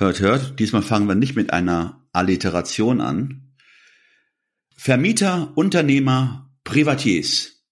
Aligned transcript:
Hört, 0.00 0.20
hört, 0.20 0.60
diesmal 0.60 0.82
fangen 0.82 1.08
wir 1.08 1.16
nicht 1.16 1.34
mit 1.34 1.52
einer 1.52 2.06
Alliteration 2.12 3.00
an. 3.00 3.52
Vermieter, 4.76 5.50
Unternehmer, 5.56 6.54
Privatiers. 6.62 7.64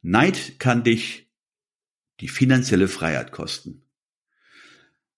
Neid 0.00 0.60
kann 0.60 0.84
dich 0.84 1.32
die 2.20 2.28
finanzielle 2.28 2.86
Freiheit 2.86 3.32
kosten. 3.32 3.82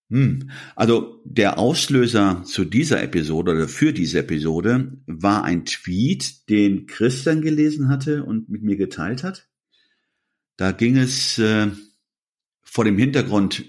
Hm. 0.08 0.50
Also 0.76 1.20
der 1.26 1.58
Auslöser 1.58 2.42
zu 2.45 2.64
dieser 2.64 3.02
Episode 3.02 3.52
oder 3.52 3.68
für 3.68 3.92
diese 3.92 4.20
Episode 4.20 4.96
war 5.04 5.45
ein 5.45 5.66
Tweet, 5.66 6.48
den 6.48 6.86
Christian 6.86 7.42
gelesen 7.42 7.90
hatte 7.90 8.24
und 8.24 8.48
mit 8.48 8.62
mir 8.62 8.78
geteilt 8.78 9.24
hat. 9.24 9.46
Da 10.56 10.72
ging 10.72 10.96
es 10.96 11.38
äh, 11.38 11.68
vor 12.62 12.86
dem 12.86 12.96
Hintergrund, 12.96 13.66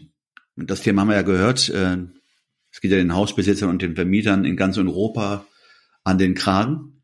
das 0.55 0.83
Thema 0.83 1.01
haben 1.01 1.09
wir 1.09 1.15
ja 1.15 1.21
gehört, 1.21 1.67
äh, 1.67 1.97
es 2.71 2.81
geht 2.81 2.91
ja 2.91 2.97
den 2.97 3.13
Hausbesitzern 3.13 3.69
und 3.69 3.81
den 3.81 3.95
Vermietern 3.95 4.45
in 4.45 4.55
ganz 4.55 4.77
Europa 4.77 5.45
an 6.03 6.17
den 6.17 6.33
Kragen. 6.33 7.03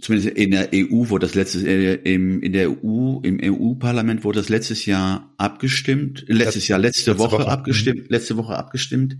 Zumindest 0.00 0.36
in 0.36 0.50
der 0.50 0.70
EU 0.74 1.08
wurde 1.08 1.26
das 1.26 1.34
letztes 1.34 1.64
äh, 1.64 1.94
im, 1.94 2.42
in 2.42 2.52
der 2.52 2.70
EU 2.70 3.20
im 3.22 3.40
EU-Parlament 3.42 4.24
wurde 4.24 4.40
das 4.40 4.50
letztes 4.50 4.84
Jahr 4.84 5.34
abgestimmt, 5.38 6.24
letztes 6.28 6.68
Jahr 6.68 6.78
letzte, 6.78 7.12
letzte 7.12 7.18
Woche, 7.18 7.38
Woche, 7.38 7.48
abgestimmt, 7.48 8.00
mhm. 8.00 8.06
letzte 8.10 8.36
Woche 8.36 8.56
abgestimmt. 8.56 9.16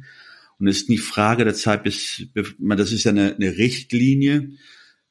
Und 0.59 0.69
es 0.69 0.83
ist 0.83 0.89
die 0.89 0.99
Frage 0.99 1.45
der 1.45 1.55
Zeit, 1.55 1.83
bis 1.83 2.27
das 2.35 2.93
ist 2.93 3.05
ja 3.05 3.11
eine, 3.11 3.35
eine 3.35 3.57
Richtlinie, 3.57 4.51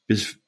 bis 0.06 0.38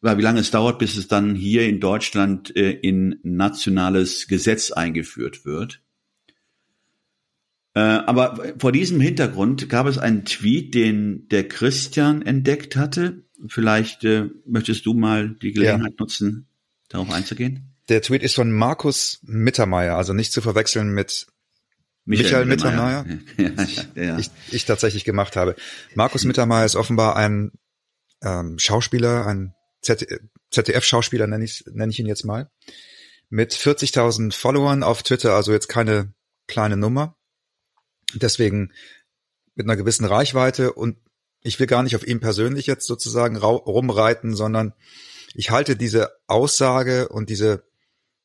weil 0.00 0.16
wie 0.16 0.22
lange 0.22 0.40
es 0.40 0.52
dauert, 0.52 0.78
bis 0.78 0.96
es 0.96 1.08
dann 1.08 1.34
hier 1.34 1.68
in 1.68 1.80
Deutschland 1.80 2.54
äh, 2.54 2.70
in 2.70 3.18
nationales 3.24 4.28
Gesetz 4.28 4.70
eingeführt 4.70 5.44
wird. 5.44 5.82
Äh, 7.78 8.02
aber 8.06 8.54
vor 8.58 8.72
diesem 8.72 9.00
Hintergrund 9.00 9.68
gab 9.68 9.86
es 9.86 9.98
einen 9.98 10.24
Tweet, 10.24 10.74
den 10.74 11.28
der 11.28 11.46
Christian 11.46 12.22
entdeckt 12.22 12.74
hatte. 12.74 13.22
Vielleicht 13.46 14.02
äh, 14.02 14.30
möchtest 14.44 14.84
du 14.84 14.94
mal 14.94 15.36
die 15.40 15.52
Gelegenheit 15.52 15.92
ja. 15.92 15.96
nutzen, 16.00 16.48
darauf 16.88 17.12
einzugehen. 17.12 17.76
Der 17.88 18.02
Tweet 18.02 18.24
ist 18.24 18.34
von 18.34 18.50
Markus 18.50 19.20
Mittermeier, 19.22 19.96
also 19.96 20.12
nicht 20.12 20.32
zu 20.32 20.40
verwechseln 20.40 20.90
mit 20.90 21.28
Michael, 22.04 22.24
Michael 22.24 22.46
Mittermeier, 22.46 23.04
Mittermeier 23.04 23.84
ja, 23.94 24.02
ja, 24.02 24.18
ich, 24.18 24.30
ich, 24.50 24.64
tatsächlich 24.64 25.04
gemacht 25.04 25.36
habe. 25.36 25.54
Markus 25.94 26.24
Mittermeier 26.24 26.64
ist 26.64 26.74
offenbar 26.74 27.14
ein 27.14 27.52
ähm, 28.22 28.58
Schauspieler, 28.58 29.24
ein 29.24 29.54
ZDF-Schauspieler 29.82 31.28
nenne 31.28 31.44
ich, 31.44 31.62
nenne 31.70 31.92
ich 31.92 32.00
ihn 32.00 32.06
jetzt 32.06 32.24
mal, 32.24 32.50
mit 33.28 33.52
40.000 33.54 34.32
Followern 34.32 34.82
auf 34.82 35.04
Twitter, 35.04 35.36
also 35.36 35.52
jetzt 35.52 35.68
keine 35.68 36.12
kleine 36.48 36.76
Nummer. 36.76 37.17
Deswegen 38.14 38.72
mit 39.54 39.66
einer 39.66 39.76
gewissen 39.76 40.04
Reichweite 40.04 40.72
und 40.72 40.96
ich 41.40 41.58
will 41.60 41.66
gar 41.66 41.82
nicht 41.82 41.96
auf 41.96 42.06
ihn 42.06 42.20
persönlich 42.20 42.66
jetzt 42.66 42.86
sozusagen 42.86 43.36
rumreiten, 43.36 44.34
sondern 44.34 44.74
ich 45.34 45.50
halte 45.50 45.76
diese 45.76 46.12
Aussage 46.26 47.08
und 47.08 47.30
diese 47.30 47.64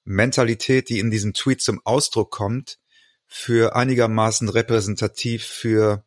Mentalität, 0.03 0.89
die 0.89 0.99
in 0.99 1.11
diesem 1.11 1.33
Tweet 1.33 1.61
zum 1.61 1.81
Ausdruck 1.85 2.31
kommt, 2.31 2.79
für 3.27 3.75
einigermaßen 3.75 4.49
repräsentativ 4.49 5.45
für 5.45 6.05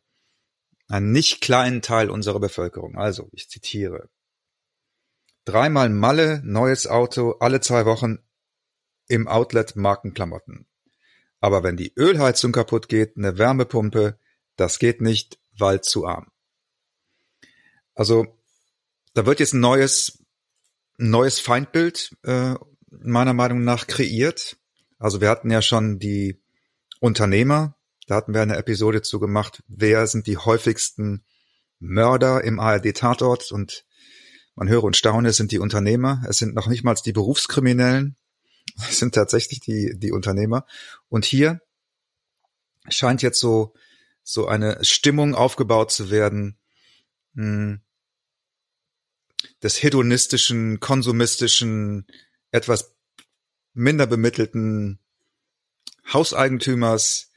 einen 0.87 1.11
nicht 1.11 1.41
kleinen 1.41 1.81
Teil 1.81 2.09
unserer 2.09 2.39
Bevölkerung. 2.39 2.97
Also, 2.97 3.29
ich 3.33 3.49
zitiere. 3.49 4.09
Dreimal 5.43 5.89
Malle, 5.89 6.41
neues 6.43 6.87
Auto, 6.87 7.31
alle 7.39 7.61
zwei 7.61 7.85
Wochen 7.85 8.19
im 9.07 9.27
Outlet 9.27 9.75
Markenklamotten. 9.75 10.67
Aber 11.39 11.63
wenn 11.63 11.77
die 11.77 11.93
Ölheizung 11.95 12.51
kaputt 12.51 12.89
geht, 12.89 13.17
eine 13.17 13.37
Wärmepumpe, 13.37 14.19
das 14.55 14.79
geht 14.79 15.01
nicht, 15.01 15.39
weil 15.57 15.81
zu 15.81 16.05
arm. 16.05 16.27
Also 17.93 18.27
da 19.13 19.25
wird 19.25 19.39
jetzt 19.39 19.53
ein 19.53 19.59
neues, 19.59 20.23
neues 20.97 21.39
Feindbild 21.39 22.15
äh, 22.23 22.55
meiner 22.89 23.33
Meinung 23.33 23.63
nach 23.63 23.87
kreiert. 23.87 24.57
Also 24.99 25.21
wir 25.21 25.29
hatten 25.29 25.51
ja 25.51 25.61
schon 25.61 25.99
die 25.99 26.41
Unternehmer, 26.99 27.75
da 28.07 28.15
hatten 28.15 28.33
wir 28.33 28.41
eine 28.41 28.57
Episode 28.57 29.01
zu 29.01 29.19
gemacht, 29.19 29.63
wer 29.67 30.07
sind 30.07 30.27
die 30.27 30.37
häufigsten 30.37 31.25
Mörder 31.79 32.43
im 32.43 32.59
ARD-Tatort 32.59 33.51
und 33.51 33.85
man 34.55 34.69
höre 34.69 34.83
und 34.83 34.97
staune, 34.97 35.29
es 35.29 35.37
sind 35.37 35.51
die 35.51 35.59
Unternehmer, 35.59 36.23
es 36.27 36.37
sind 36.37 36.55
noch 36.55 36.67
nicht 36.67 36.83
mal 36.83 36.95
die 36.95 37.11
Berufskriminellen, 37.13 38.15
sind 38.89 39.15
tatsächlich 39.15 39.59
die, 39.59 39.97
die 39.97 40.11
Unternehmer. 40.11 40.65
Und 41.09 41.25
hier 41.25 41.61
scheint 42.89 43.21
jetzt 43.21 43.39
so, 43.39 43.73
so 44.23 44.47
eine 44.47 44.83
Stimmung 44.83 45.35
aufgebaut 45.35 45.91
zu 45.91 46.09
werden, 46.09 46.57
mh, 47.33 47.43
hm, 47.43 47.81
des 49.63 49.81
hedonistischen, 49.81 50.79
konsumistischen, 50.79 52.05
etwas 52.51 52.95
minder 53.73 54.07
bemittelten 54.07 54.99
Hauseigentümers, 56.11 57.31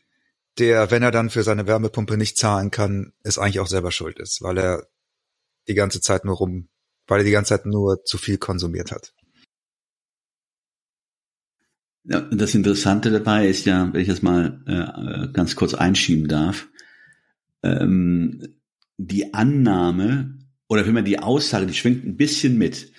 der, 0.59 0.91
wenn 0.91 1.03
er 1.03 1.11
dann 1.11 1.31
für 1.31 1.43
seine 1.43 1.67
Wärmepumpe 1.67 2.17
nicht 2.17 2.37
zahlen 2.37 2.71
kann, 2.71 3.12
es 3.22 3.39
eigentlich 3.39 3.61
auch 3.61 3.67
selber 3.67 3.93
schuld 3.93 4.19
ist, 4.19 4.43
weil 4.43 4.59
er 4.59 4.89
die 5.69 5.75
ganze 5.75 6.01
Zeit 6.01 6.25
nur 6.25 6.37
rum, 6.37 6.69
weil 7.07 7.21
er 7.21 7.25
die 7.25 7.31
ganze 7.31 7.51
Zeit 7.51 7.67
nur 7.67 8.05
zu 8.05 8.19
viel 8.19 8.39
konsumiert 8.39 8.93
hat. 8.93 9.15
Ja, 12.05 12.21
das 12.21 12.55
Interessante 12.55 13.11
dabei 13.11 13.47
ist 13.47 13.66
ja, 13.66 13.93
wenn 13.93 14.00
ich 14.00 14.09
das 14.09 14.22
mal 14.22 14.62
äh, 14.66 15.33
ganz 15.33 15.55
kurz 15.55 15.75
einschieben 15.75 16.28
darf, 16.28 16.69
ähm, 17.62 18.43
die 18.97 19.34
Annahme 19.34 20.39
oder 20.69 20.84
vielmehr 20.84 21.03
die 21.03 21.19
Aussage, 21.19 21.66
die 21.66 21.75
schwingt 21.75 22.05
ein 22.05 22.16
bisschen 22.16 22.56
mit. 22.56 22.93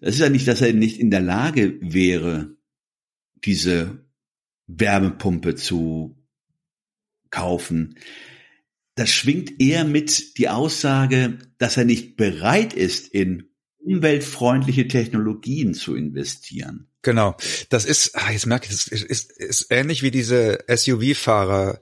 Das 0.00 0.14
ist 0.14 0.20
ja 0.20 0.28
nicht, 0.28 0.48
dass 0.48 0.60
er 0.60 0.72
nicht 0.72 0.98
in 0.98 1.10
der 1.10 1.20
Lage 1.20 1.78
wäre, 1.80 2.56
diese 3.44 4.04
Wärmepumpe 4.66 5.54
zu 5.54 6.16
kaufen. 7.30 7.96
Das 8.94 9.10
schwingt 9.10 9.60
eher 9.60 9.84
mit 9.84 10.36
die 10.38 10.48
Aussage, 10.48 11.38
dass 11.58 11.76
er 11.76 11.84
nicht 11.84 12.16
bereit 12.16 12.74
ist, 12.74 13.08
in 13.08 13.50
umweltfreundliche 13.78 14.86
Technologien 14.86 15.74
zu 15.74 15.94
investieren. 15.94 16.91
Genau. 17.02 17.36
Das 17.68 17.84
ist, 17.84 18.16
ah, 18.16 18.30
jetzt 18.30 18.46
merke 18.46 18.66
ich, 18.66 18.72
das 18.72 18.86
ist, 18.86 19.04
ist, 19.04 19.32
ist 19.32 19.66
ähnlich 19.70 20.02
wie 20.02 20.10
diese 20.10 20.58
SUV-Fahrer 20.68 21.80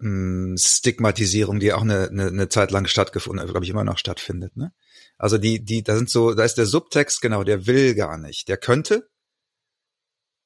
hm, 0.00 0.56
Stigmatisierung, 0.58 1.60
die 1.60 1.72
auch 1.72 1.82
eine, 1.82 2.08
eine, 2.08 2.26
eine 2.26 2.48
Zeit 2.48 2.70
lang 2.72 2.86
stattgefunden 2.86 3.40
hat, 3.40 3.50
glaube 3.50 3.64
ich, 3.64 3.70
immer 3.70 3.84
noch 3.84 3.98
stattfindet. 3.98 4.56
Ne? 4.56 4.72
Also 5.18 5.38
die, 5.38 5.64
die, 5.64 5.82
da 5.82 5.96
sind 5.96 6.10
so, 6.10 6.34
da 6.34 6.44
ist 6.44 6.56
der 6.56 6.66
Subtext, 6.66 7.20
genau, 7.20 7.44
der 7.44 7.66
will 7.66 7.94
gar 7.94 8.18
nicht. 8.18 8.48
Der 8.48 8.56
könnte, 8.56 9.08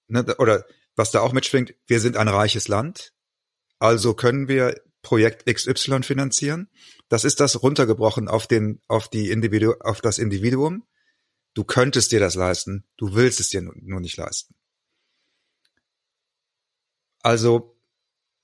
ne, 0.08 0.24
oder 0.38 0.66
was 0.94 1.10
da 1.10 1.20
auch 1.20 1.32
mitschwingt, 1.32 1.74
wir 1.86 2.00
sind 2.00 2.16
ein 2.16 2.28
reiches 2.28 2.68
Land, 2.68 3.12
also 3.78 4.14
können 4.14 4.48
wir 4.48 4.74
Projekt 5.02 5.46
XY 5.46 6.02
finanzieren. 6.02 6.68
Das 7.08 7.24
ist 7.24 7.40
das 7.40 7.62
runtergebrochen 7.62 8.28
auf 8.28 8.46
den, 8.46 8.82
auf 8.88 9.08
die 9.08 9.30
Individu, 9.30 9.74
auf 9.80 10.00
das 10.00 10.18
Individuum. 10.18 10.84
Du 11.58 11.64
könntest 11.64 12.12
dir 12.12 12.20
das 12.20 12.36
leisten, 12.36 12.84
du 12.98 13.16
willst 13.16 13.40
es 13.40 13.48
dir 13.48 13.62
nur 13.62 13.98
nicht 13.98 14.16
leisten. 14.16 14.54
Also 17.20 17.76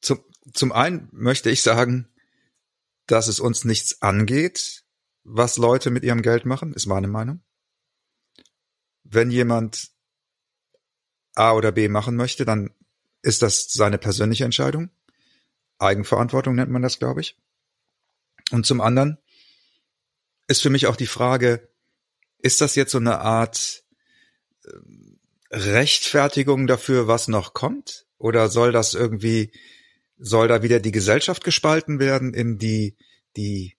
zum, 0.00 0.19
zum 0.52 0.72
einen 0.72 1.11
möchte 1.12 1.49
ich 1.49 1.62
sagen, 1.62 2.12
dass 3.06 3.28
es 3.28 3.38
uns 3.38 3.64
nichts 3.64 4.02
angeht, 4.02 4.82
was 5.22 5.58
Leute 5.58 5.90
mit 5.90 6.02
ihrem 6.02 6.22
Geld 6.22 6.44
machen, 6.44 6.72
ist 6.72 6.87
meine 6.87 7.06
Meinung. 7.06 7.40
Wenn 9.05 9.31
jemand 9.31 9.93
A 11.37 11.52
oder 11.52 11.70
B 11.70 11.87
machen 11.87 12.16
möchte, 12.16 12.44
dann 12.44 12.75
ist 13.22 13.43
das 13.43 13.72
seine 13.72 13.99
persönliche 13.99 14.44
Entscheidung. 14.44 14.90
Eigenverantwortung 15.78 16.56
nennt 16.56 16.72
man 16.72 16.82
das, 16.82 16.99
glaube 16.99 17.20
ich. 17.20 17.38
Und 18.50 18.66
zum 18.66 18.81
anderen 18.81 19.19
ist 20.49 20.62
für 20.62 20.70
mich 20.70 20.88
auch 20.88 20.96
die 20.96 21.06
Frage, 21.06 21.72
ist 22.44 22.61
das 22.61 22.75
jetzt 22.75 22.93
so 22.93 22.99
eine 22.99 23.20
Art 23.20 23.82
ähm, 24.67 25.19
Rechtfertigung 25.50 26.67
dafür, 26.67 27.08
was 27.08 27.26
noch 27.26 27.55
kommt? 27.55 28.06
Oder 28.19 28.49
soll 28.49 28.70
das 28.70 28.94
irgendwie 28.94 29.50
soll 30.19 30.49
da 30.49 30.62
wieder 30.62 30.79
die 30.79 30.93
Gesellschaft 30.93 31.43
gespalten 31.43 31.99
werden 31.99 32.35
in 32.35 32.58
die, 32.58 32.96
die 33.37 33.76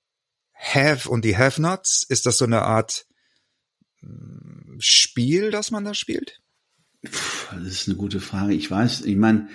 Have 0.54 1.10
und 1.10 1.24
die 1.26 1.38
Have-Nots? 1.38 2.04
Ist 2.04 2.26
das 2.26 2.38
so 2.38 2.46
eine 2.46 2.64
Art 2.64 3.06
hm, 4.00 4.78
Spiel, 4.80 5.52
das 5.52 5.72
man 5.72 5.86
da 5.86 5.94
spielt? 5.94 6.42
Das 7.02 7.68
ist 7.68 7.88
eine 7.88 7.98
gute 7.98 8.20
Frage. 8.20 8.54
Ich 8.54 8.70
weiß, 8.70 9.02
ich 9.02 9.16
meine, 9.16 9.48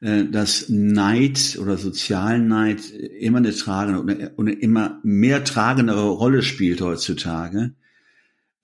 äh, 0.00 0.26
dass 0.26 0.68
Neid 0.68 1.58
oder 1.58 1.78
Sozialneid 1.78 2.90
immer 2.90 3.38
eine 3.38 3.54
tragende 3.54 4.30
und 4.36 4.48
immer 4.48 5.00
mehr 5.02 5.44
tragendere 5.44 6.08
Rolle 6.08 6.42
spielt 6.42 6.82
heutzutage, 6.82 7.74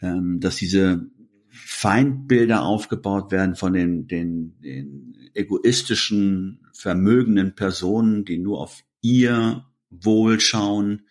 ähm, 0.01 0.41
dass 0.41 0.57
diese 0.57 1.11
Feindbilder 1.49 2.63
aufgebaut 2.63 3.33
werden 3.33 3.57
von 3.57 3.73
den, 3.73 4.07
den, 4.07 4.61
den 4.61 5.17
egoistischen, 5.35 6.61
vermögenden 6.73 7.55
Personen, 7.55 8.25
die 8.25 8.39
nur 8.39 8.61
auf 8.61 8.85
ihr 9.01 9.65
Wohl 9.89 10.41
schauen 10.41 11.03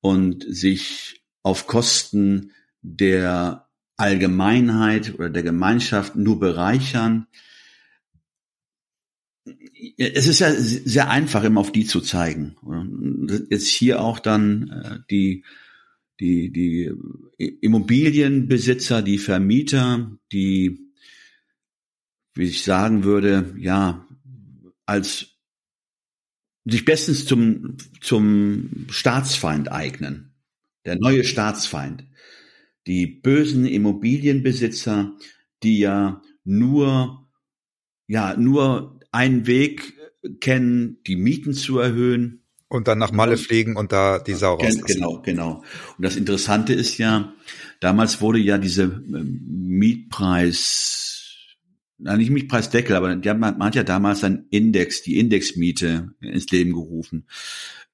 und 0.00 0.44
sich 0.48 1.22
auf 1.42 1.66
Kosten 1.66 2.52
der 2.82 3.68
Allgemeinheit 3.96 5.14
oder 5.14 5.30
der 5.30 5.42
Gemeinschaft 5.42 6.16
nur 6.16 6.38
bereichern. 6.38 7.26
Es 9.96 10.26
ist 10.26 10.40
ja 10.40 10.52
sehr 10.52 11.10
einfach, 11.10 11.44
immer 11.44 11.60
auf 11.60 11.72
die 11.72 11.86
zu 11.86 12.00
zeigen. 12.00 12.56
Jetzt 13.50 13.68
hier 13.68 14.00
auch 14.00 14.18
dann 14.18 14.70
äh, 14.70 14.98
die 15.10 15.44
die, 16.20 16.50
die 16.50 16.92
Immobilienbesitzer, 17.60 19.02
die 19.02 19.18
Vermieter, 19.18 20.18
die, 20.32 20.92
wie 22.34 22.44
ich 22.44 22.62
sagen 22.64 23.04
würde, 23.04 23.54
ja, 23.58 24.06
als 24.86 25.36
sich 26.64 26.84
bestens 26.84 27.26
zum, 27.26 27.76
zum 28.00 28.86
Staatsfeind 28.90 29.70
eignen. 29.70 30.34
Der 30.84 30.96
neue 30.96 31.24
Staatsfeind. 31.24 32.04
Die 32.86 33.06
bösen 33.06 33.66
Immobilienbesitzer, 33.66 35.16
die 35.62 35.78
ja 35.78 36.22
nur, 36.44 37.28
ja, 38.06 38.36
nur 38.36 39.00
einen 39.10 39.46
Weg 39.46 39.94
kennen, 40.40 41.02
die 41.06 41.16
Mieten 41.16 41.52
zu 41.52 41.78
erhöhen, 41.78 42.45
und 42.68 42.88
dann 42.88 42.98
nach 42.98 43.12
Malle 43.12 43.36
fliegen 43.36 43.76
und 43.76 43.92
da 43.92 44.18
die 44.18 44.34
Sau 44.34 44.54
rauslassen. 44.54 44.84
Genau, 44.86 45.22
genau. 45.22 45.62
Und 45.96 46.04
das 46.04 46.16
Interessante 46.16 46.72
ist 46.72 46.98
ja, 46.98 47.32
damals 47.80 48.20
wurde 48.20 48.38
ja 48.38 48.58
diese 48.58 48.82
ähm, 48.84 49.40
Mietpreis, 49.48 51.12
na 51.98 52.16
nicht 52.16 52.30
Mietpreisdeckel, 52.30 52.96
aber 52.96 53.16
man 53.16 53.62
hat 53.62 53.74
ja 53.74 53.84
damals 53.84 54.24
einen 54.24 54.46
Index, 54.50 55.02
die 55.02 55.18
Indexmiete 55.18 56.10
ins 56.20 56.50
Leben 56.50 56.72
gerufen, 56.72 57.26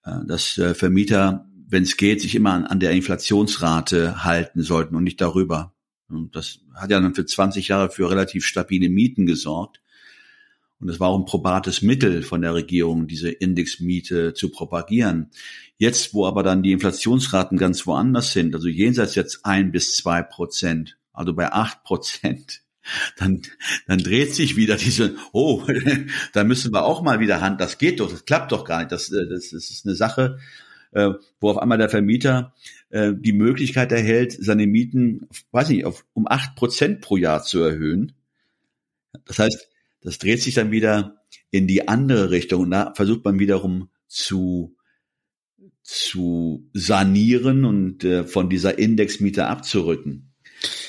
äh, 0.05 0.25
dass 0.27 0.57
äh, 0.59 0.75
Vermieter, 0.75 1.47
wenn 1.69 1.83
es 1.83 1.97
geht, 1.97 2.21
sich 2.21 2.35
immer 2.35 2.53
an, 2.53 2.65
an 2.65 2.81
der 2.81 2.93
Inflationsrate 2.93 4.25
halten 4.25 4.63
sollten 4.63 4.97
und 4.97 5.05
nicht 5.05 5.21
darüber. 5.21 5.75
Und 6.09 6.35
das 6.37 6.61
hat 6.75 6.91
ja 6.91 7.01
dann 7.01 7.15
für 7.15 7.25
20 7.25 7.69
Jahre 7.69 7.91
für 7.91 8.11
relativ 8.11 8.45
stabile 8.47 8.89
Mieten 8.89 9.27
gesorgt. 9.27 9.81
Und 10.83 10.89
es 10.89 10.99
war 10.99 11.11
auch 11.11 11.19
ein 11.19 11.27
probates 11.27 11.81
Mittel 11.81 12.23
von 12.23 12.43
der 12.43 12.55
Regierung, 12.55 13.07
diese 13.07 13.31
Indexmiete 13.31 14.35
zu 14.35 14.51
propagieren. 14.51 15.31
Jetzt, 15.79 16.13
wo 16.13 16.27
aber 16.27 16.43
dann 16.43 16.65
die 16.65 16.73
Inflationsraten 16.73 17.57
ganz 17.57 17.87
woanders 17.87 18.33
sind, 18.33 18.53
also 18.53 18.67
jenseits 18.67 19.15
jetzt 19.15 19.47
ein 19.47 19.71
bis 19.71 19.97
zwei 19.97 20.23
Prozent, 20.23 20.99
also 21.13 21.35
bei 21.35 21.53
acht 21.53 21.85
Prozent, 21.85 22.63
dann, 23.17 23.43
dann 23.87 23.99
dreht 23.99 24.35
sich 24.35 24.57
wieder 24.57 24.77
diese, 24.77 25.15
oh, 25.33 25.65
da 26.33 26.43
müssen 26.43 26.73
wir 26.73 26.85
auch 26.85 27.01
mal 27.01 27.21
wieder 27.21 27.41
Hand, 27.41 27.61
das 27.61 27.79
geht 27.79 28.01
doch, 28.01 28.11
das 28.11 28.25
klappt 28.25 28.51
doch 28.51 28.65
gar 28.65 28.81
nicht. 28.81 28.91
Das, 28.91 29.09
äh, 29.13 29.29
das, 29.29 29.51
das 29.51 29.71
ist 29.71 29.87
eine 29.87 29.95
Sache, 29.95 30.41
äh, 30.91 31.11
wo 31.39 31.51
auf 31.51 31.59
einmal 31.59 31.79
der 31.79 31.91
Vermieter 31.91 32.55
äh, 32.91 33.13
die 33.17 33.33
Möglichkeit 33.33 33.93
erhält, 33.93 34.33
seine 34.33 34.67
Mieten, 34.67 35.29
weiß 35.53 35.69
nicht, 35.69 35.85
auf, 35.85 36.05
um 36.13 36.27
acht 36.27 36.57
Prozent 36.57 37.03
pro 37.03 37.17
Jahr 37.17 37.45
zu 37.45 37.61
erhöhen. 37.61 38.15
Das 39.27 39.39
heißt, 39.39 39.69
das 40.03 40.19
dreht 40.19 40.43
sich 40.43 40.55
dann 40.55 40.71
wieder 40.71 41.17
in 41.51 41.67
die 41.67 41.89
andere 41.89 42.31
Richtung 42.31 42.63
und 42.63 42.71
da 42.71 42.93
versucht 42.95 43.25
man 43.25 43.39
wiederum 43.39 43.91
zu 44.09 44.77
zu 45.83 46.71
sanieren 46.73 47.65
und 47.65 48.05
äh, 48.05 48.25
von 48.25 48.49
dieser 48.49 48.79
Indexmiete 48.79 49.47
abzurücken. 49.47 50.33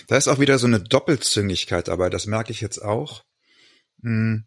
Da 0.07 0.17
ist 0.17 0.27
auch 0.27 0.39
wieder 0.39 0.59
so 0.59 0.67
eine 0.67 0.79
Doppelzüngigkeit 0.79 1.87
dabei, 1.87 2.09
das 2.09 2.27
merke 2.27 2.51
ich 2.51 2.61
jetzt 2.61 2.79
auch. 2.79 3.23
Hm. 4.01 4.45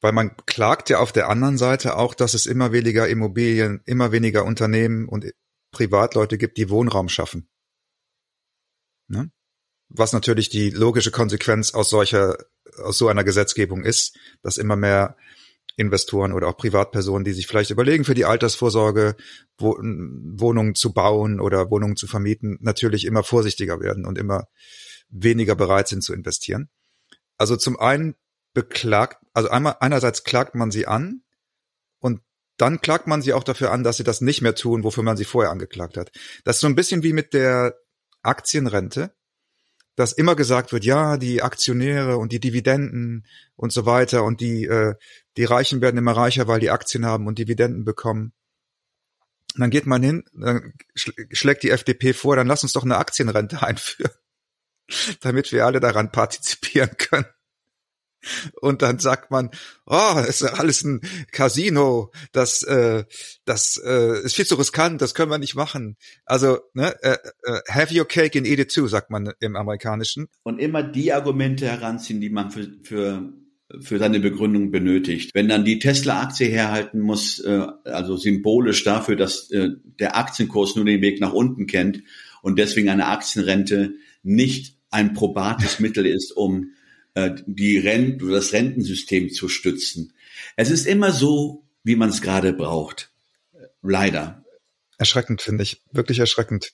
Weil 0.00 0.12
man 0.12 0.36
klagt 0.46 0.90
ja 0.90 1.00
auf 1.00 1.10
der 1.10 1.28
anderen 1.28 1.58
Seite 1.58 1.96
auch, 1.96 2.14
dass 2.14 2.34
es 2.34 2.46
immer 2.46 2.70
weniger 2.72 3.08
Immobilien, 3.08 3.80
immer 3.84 4.12
weniger 4.12 4.44
Unternehmen 4.44 5.08
und 5.08 5.26
Privatleute 5.72 6.38
gibt, 6.38 6.56
die 6.56 6.70
Wohnraum 6.70 7.08
schaffen. 7.08 7.48
Ne? 9.08 9.30
Was 9.88 10.12
natürlich 10.12 10.50
die 10.50 10.70
logische 10.70 11.10
Konsequenz 11.10 11.74
aus 11.74 11.90
solcher, 11.90 12.38
aus 12.78 12.98
so 12.98 13.08
einer 13.08 13.24
Gesetzgebung 13.24 13.84
ist, 13.84 14.18
dass 14.42 14.58
immer 14.58 14.76
mehr 14.76 15.16
Investoren 15.76 16.32
oder 16.32 16.48
auch 16.48 16.56
Privatpersonen, 16.56 17.24
die 17.24 17.32
sich 17.32 17.46
vielleicht 17.46 17.70
überlegen, 17.70 18.04
für 18.04 18.14
die 18.14 18.24
Altersvorsorge 18.24 19.14
Wohnungen 19.58 20.74
zu 20.74 20.92
bauen 20.92 21.40
oder 21.40 21.70
Wohnungen 21.70 21.96
zu 21.96 22.08
vermieten, 22.08 22.58
natürlich 22.60 23.04
immer 23.04 23.22
vorsichtiger 23.22 23.80
werden 23.80 24.04
und 24.04 24.18
immer 24.18 24.48
weniger 25.08 25.54
bereit 25.54 25.88
sind 25.88 26.02
zu 26.02 26.12
investieren. 26.12 26.68
Also 27.36 27.56
zum 27.56 27.78
einen 27.78 28.16
beklagt, 28.54 29.18
also 29.32 29.50
einmal, 29.50 29.76
einerseits 29.78 30.24
klagt 30.24 30.56
man 30.56 30.72
sie 30.72 30.88
an 30.88 31.22
und 32.00 32.22
dann 32.56 32.80
klagt 32.80 33.06
man 33.06 33.22
sie 33.22 33.32
auch 33.32 33.44
dafür 33.44 33.70
an, 33.70 33.84
dass 33.84 33.98
sie 33.98 34.04
das 34.04 34.20
nicht 34.20 34.42
mehr 34.42 34.56
tun, 34.56 34.82
wofür 34.82 35.04
man 35.04 35.16
sie 35.16 35.24
vorher 35.24 35.52
angeklagt 35.52 35.96
hat. 35.96 36.10
Das 36.42 36.56
ist 36.56 36.60
so 36.60 36.66
ein 36.66 36.74
bisschen 36.74 37.04
wie 37.04 37.12
mit 37.12 37.32
der 37.34 37.78
Aktienrente 38.22 39.14
dass 39.98 40.12
immer 40.12 40.36
gesagt 40.36 40.70
wird, 40.70 40.84
ja, 40.84 41.16
die 41.16 41.42
Aktionäre 41.42 42.18
und 42.18 42.30
die 42.30 42.38
Dividenden 42.38 43.26
und 43.56 43.72
so 43.72 43.84
weiter 43.84 44.22
und 44.22 44.40
die, 44.40 44.64
äh, 44.64 44.94
die 45.36 45.42
Reichen 45.42 45.80
werden 45.80 45.98
immer 45.98 46.16
reicher, 46.16 46.46
weil 46.46 46.60
die 46.60 46.70
Aktien 46.70 47.04
haben 47.04 47.26
und 47.26 47.40
Dividenden 47.40 47.84
bekommen. 47.84 48.32
Und 49.56 49.60
dann 49.60 49.70
geht 49.70 49.86
man 49.86 50.00
hin, 50.00 50.24
dann 50.32 50.72
schlägt 50.94 51.64
die 51.64 51.70
FDP 51.70 52.12
vor, 52.12 52.36
dann 52.36 52.46
lass 52.46 52.62
uns 52.62 52.74
doch 52.74 52.84
eine 52.84 52.96
Aktienrente 52.96 53.60
einführen, 53.66 54.12
damit 55.20 55.50
wir 55.50 55.66
alle 55.66 55.80
daran 55.80 56.12
partizipieren 56.12 56.96
können. 56.96 57.26
Und 58.60 58.82
dann 58.82 58.98
sagt 58.98 59.30
man, 59.30 59.50
oh, 59.86 60.18
ist 60.26 60.42
alles 60.42 60.82
ein 60.82 61.00
Casino, 61.32 62.10
das, 62.32 62.62
äh, 62.62 63.04
das 63.44 63.80
äh, 63.84 64.22
ist 64.24 64.36
viel 64.36 64.46
zu 64.46 64.56
riskant, 64.56 65.00
das 65.00 65.14
können 65.14 65.30
wir 65.30 65.38
nicht 65.38 65.54
machen. 65.54 65.96
Also, 66.24 66.58
ne, 66.74 66.94
äh, 67.02 67.16
äh, 67.44 67.60
have 67.68 67.96
your 67.96 68.06
cake 68.06 68.36
and 68.36 68.46
eat 68.46 68.58
it 68.58 68.72
too, 68.72 68.88
sagt 68.88 69.10
man 69.10 69.32
im 69.40 69.56
Amerikanischen. 69.56 70.28
Und 70.42 70.58
immer 70.58 70.82
die 70.82 71.12
Argumente 71.12 71.66
heranziehen, 71.66 72.20
die 72.20 72.30
man 72.30 72.50
für, 72.50 72.68
für 72.82 73.32
für 73.80 73.98
seine 73.98 74.20
Begründung 74.20 74.70
benötigt. 74.70 75.30
Wenn 75.34 75.48
dann 75.48 75.64
die 75.64 75.78
Tesla-Aktie 75.78 76.46
herhalten 76.46 77.00
muss, 77.00 77.38
äh, 77.40 77.66
also 77.84 78.16
symbolisch 78.16 78.82
dafür, 78.84 79.16
dass 79.16 79.50
äh, 79.50 79.70
der 80.00 80.16
Aktienkurs 80.16 80.74
nur 80.76 80.86
den 80.86 81.02
Weg 81.02 81.20
nach 81.20 81.32
unten 81.32 81.66
kennt 81.66 82.02
und 82.40 82.58
deswegen 82.58 82.88
eine 82.88 83.08
Aktienrente 83.08 83.94
nicht 84.22 84.76
ein 84.90 85.12
probates 85.12 85.80
Mittel 85.80 86.06
ist, 86.06 86.32
um 86.32 86.72
die 87.46 87.78
Rent 87.78 88.22
das 88.22 88.52
Rentensystem 88.52 89.30
zu 89.30 89.48
stützen. 89.48 90.12
Es 90.56 90.70
ist 90.70 90.86
immer 90.86 91.12
so, 91.12 91.64
wie 91.84 91.96
man 91.96 92.10
es 92.10 92.20
gerade 92.20 92.52
braucht. 92.52 93.10
Leider. 93.82 94.44
Erschreckend, 95.00 95.42
finde 95.42 95.62
ich. 95.62 95.80
Wirklich 95.92 96.18
erschreckend. 96.18 96.72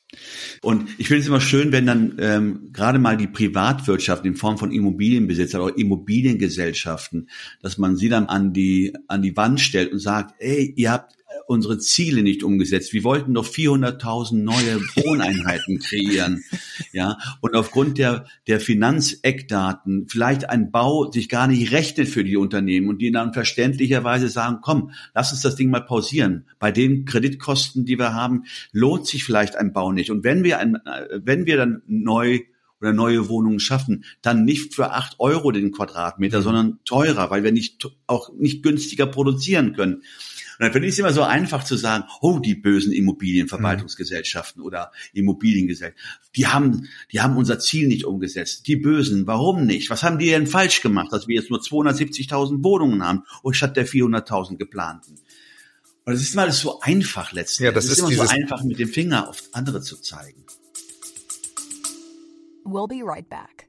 Und 0.62 0.88
ich 0.96 1.08
finde 1.08 1.20
es 1.20 1.28
immer 1.28 1.42
schön, 1.42 1.72
wenn 1.72 1.84
dann 1.84 2.16
ähm, 2.18 2.70
gerade 2.72 2.98
mal 2.98 3.18
die 3.18 3.26
Privatwirtschaft 3.26 4.24
in 4.24 4.34
Form 4.34 4.56
von 4.56 4.72
Immobilienbesitzern 4.72 5.60
oder 5.60 5.76
Immobiliengesellschaften, 5.76 7.28
dass 7.60 7.76
man 7.76 7.96
sie 7.96 8.08
dann 8.08 8.24
an 8.26 8.54
die, 8.54 8.94
an 9.08 9.20
die 9.20 9.36
Wand 9.36 9.60
stellt 9.60 9.92
und 9.92 9.98
sagt, 9.98 10.34
ey, 10.38 10.72
ihr 10.74 10.90
habt 10.90 11.14
unsere 11.46 11.78
Ziele 11.78 12.22
nicht 12.22 12.42
umgesetzt. 12.42 12.92
Wir 12.92 13.04
wollten 13.04 13.34
doch 13.34 13.46
400.000 13.46 14.36
neue 14.36 14.80
Wohneinheiten 14.96 15.78
kreieren. 15.78 16.44
Ja, 16.92 17.18
und 17.40 17.54
aufgrund 17.54 17.98
der, 17.98 18.26
der 18.46 18.60
Finanzeckdaten 18.60 20.06
vielleicht 20.08 20.48
ein 20.48 20.70
Bau 20.70 21.10
sich 21.10 21.28
gar 21.28 21.46
nicht 21.46 21.72
rechnet 21.72 22.08
für 22.08 22.24
die 22.24 22.36
Unternehmen 22.36 22.88
und 22.88 23.00
die 23.00 23.12
dann 23.12 23.32
verständlicherweise 23.32 24.28
sagen, 24.28 24.58
komm, 24.62 24.90
lass 25.14 25.32
uns 25.32 25.42
das 25.42 25.56
Ding 25.56 25.70
mal 25.70 25.80
pausieren. 25.80 26.46
Bei 26.58 26.70
den 26.70 27.04
Kreditkosten, 27.04 27.84
die 27.84 27.98
wir 27.98 28.14
haben, 28.14 28.44
lohnt 28.72 29.06
sich 29.06 29.24
vielleicht 29.24 29.56
ein 29.56 29.72
Bau 29.72 29.92
nicht. 29.92 30.10
Und 30.10 30.24
wenn 30.24 30.44
wir 30.44 30.58
ein, 30.58 30.78
wenn 31.24 31.46
wir 31.46 31.56
dann 31.56 31.82
neu 31.86 32.40
oder 32.84 32.92
neue 32.92 33.28
Wohnungen 33.28 33.60
schaffen, 33.60 34.04
dann 34.20 34.44
nicht 34.44 34.74
für 34.74 34.92
acht 34.92 35.16
Euro 35.18 35.50
den 35.52 35.72
Quadratmeter, 35.72 36.40
mhm. 36.40 36.42
sondern 36.42 36.78
teurer, 36.84 37.30
weil 37.30 37.42
wir 37.42 37.52
nicht 37.52 37.88
auch 38.06 38.30
nicht 38.34 38.62
günstiger 38.62 39.06
produzieren 39.06 39.72
können. 39.72 40.02
Und 40.58 40.64
dann 40.64 40.72
finde 40.72 40.88
ich 40.88 40.94
es 40.94 40.98
immer 40.98 41.12
so 41.12 41.22
einfach 41.22 41.64
zu 41.64 41.76
sagen, 41.76 42.04
oh, 42.20 42.38
die 42.38 42.54
bösen 42.54 42.92
Immobilienverwaltungsgesellschaften 42.92 44.60
mhm. 44.60 44.66
oder 44.66 44.92
Immobiliengesellschaften, 45.12 46.02
die 46.36 46.46
haben, 46.46 46.88
die 47.12 47.20
haben 47.20 47.36
unser 47.36 47.58
Ziel 47.58 47.88
nicht 47.88 48.04
umgesetzt. 48.04 48.66
Die 48.66 48.76
Bösen, 48.76 49.26
warum 49.26 49.66
nicht? 49.66 49.90
Was 49.90 50.02
haben 50.02 50.18
die 50.18 50.26
denn 50.26 50.46
falsch 50.46 50.80
gemacht, 50.80 51.12
dass 51.12 51.28
wir 51.28 51.36
jetzt 51.36 51.50
nur 51.50 51.60
270.000 51.60 52.62
Wohnungen 52.62 53.02
haben 53.02 53.24
und 53.42 53.54
statt 53.54 53.76
der 53.76 53.86
400.000 53.86 54.56
geplanten? 54.56 55.18
Und 56.04 56.12
es 56.12 56.20
ist 56.20 56.34
immer 56.34 56.42
alles 56.42 56.60
so 56.60 56.80
einfach 56.80 57.32
letztendlich. 57.32 57.66
Ja, 57.66 57.72
das 57.72 57.86
es 57.86 57.92
ist, 57.92 57.98
ist 57.98 58.10
immer 58.10 58.26
so 58.26 58.34
einfach, 58.34 58.62
mit 58.62 58.78
dem 58.78 58.88
Finger 58.88 59.28
auf 59.28 59.42
andere 59.52 59.80
zu 59.80 59.96
zeigen. 59.96 60.44
We'll 62.64 62.88
be 62.88 63.02
right 63.04 63.28
back. 63.28 63.68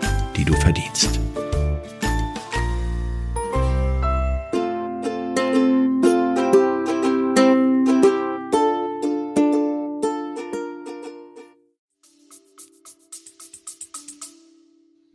die 0.35 0.45
du 0.45 0.53
verdienst. 0.53 1.19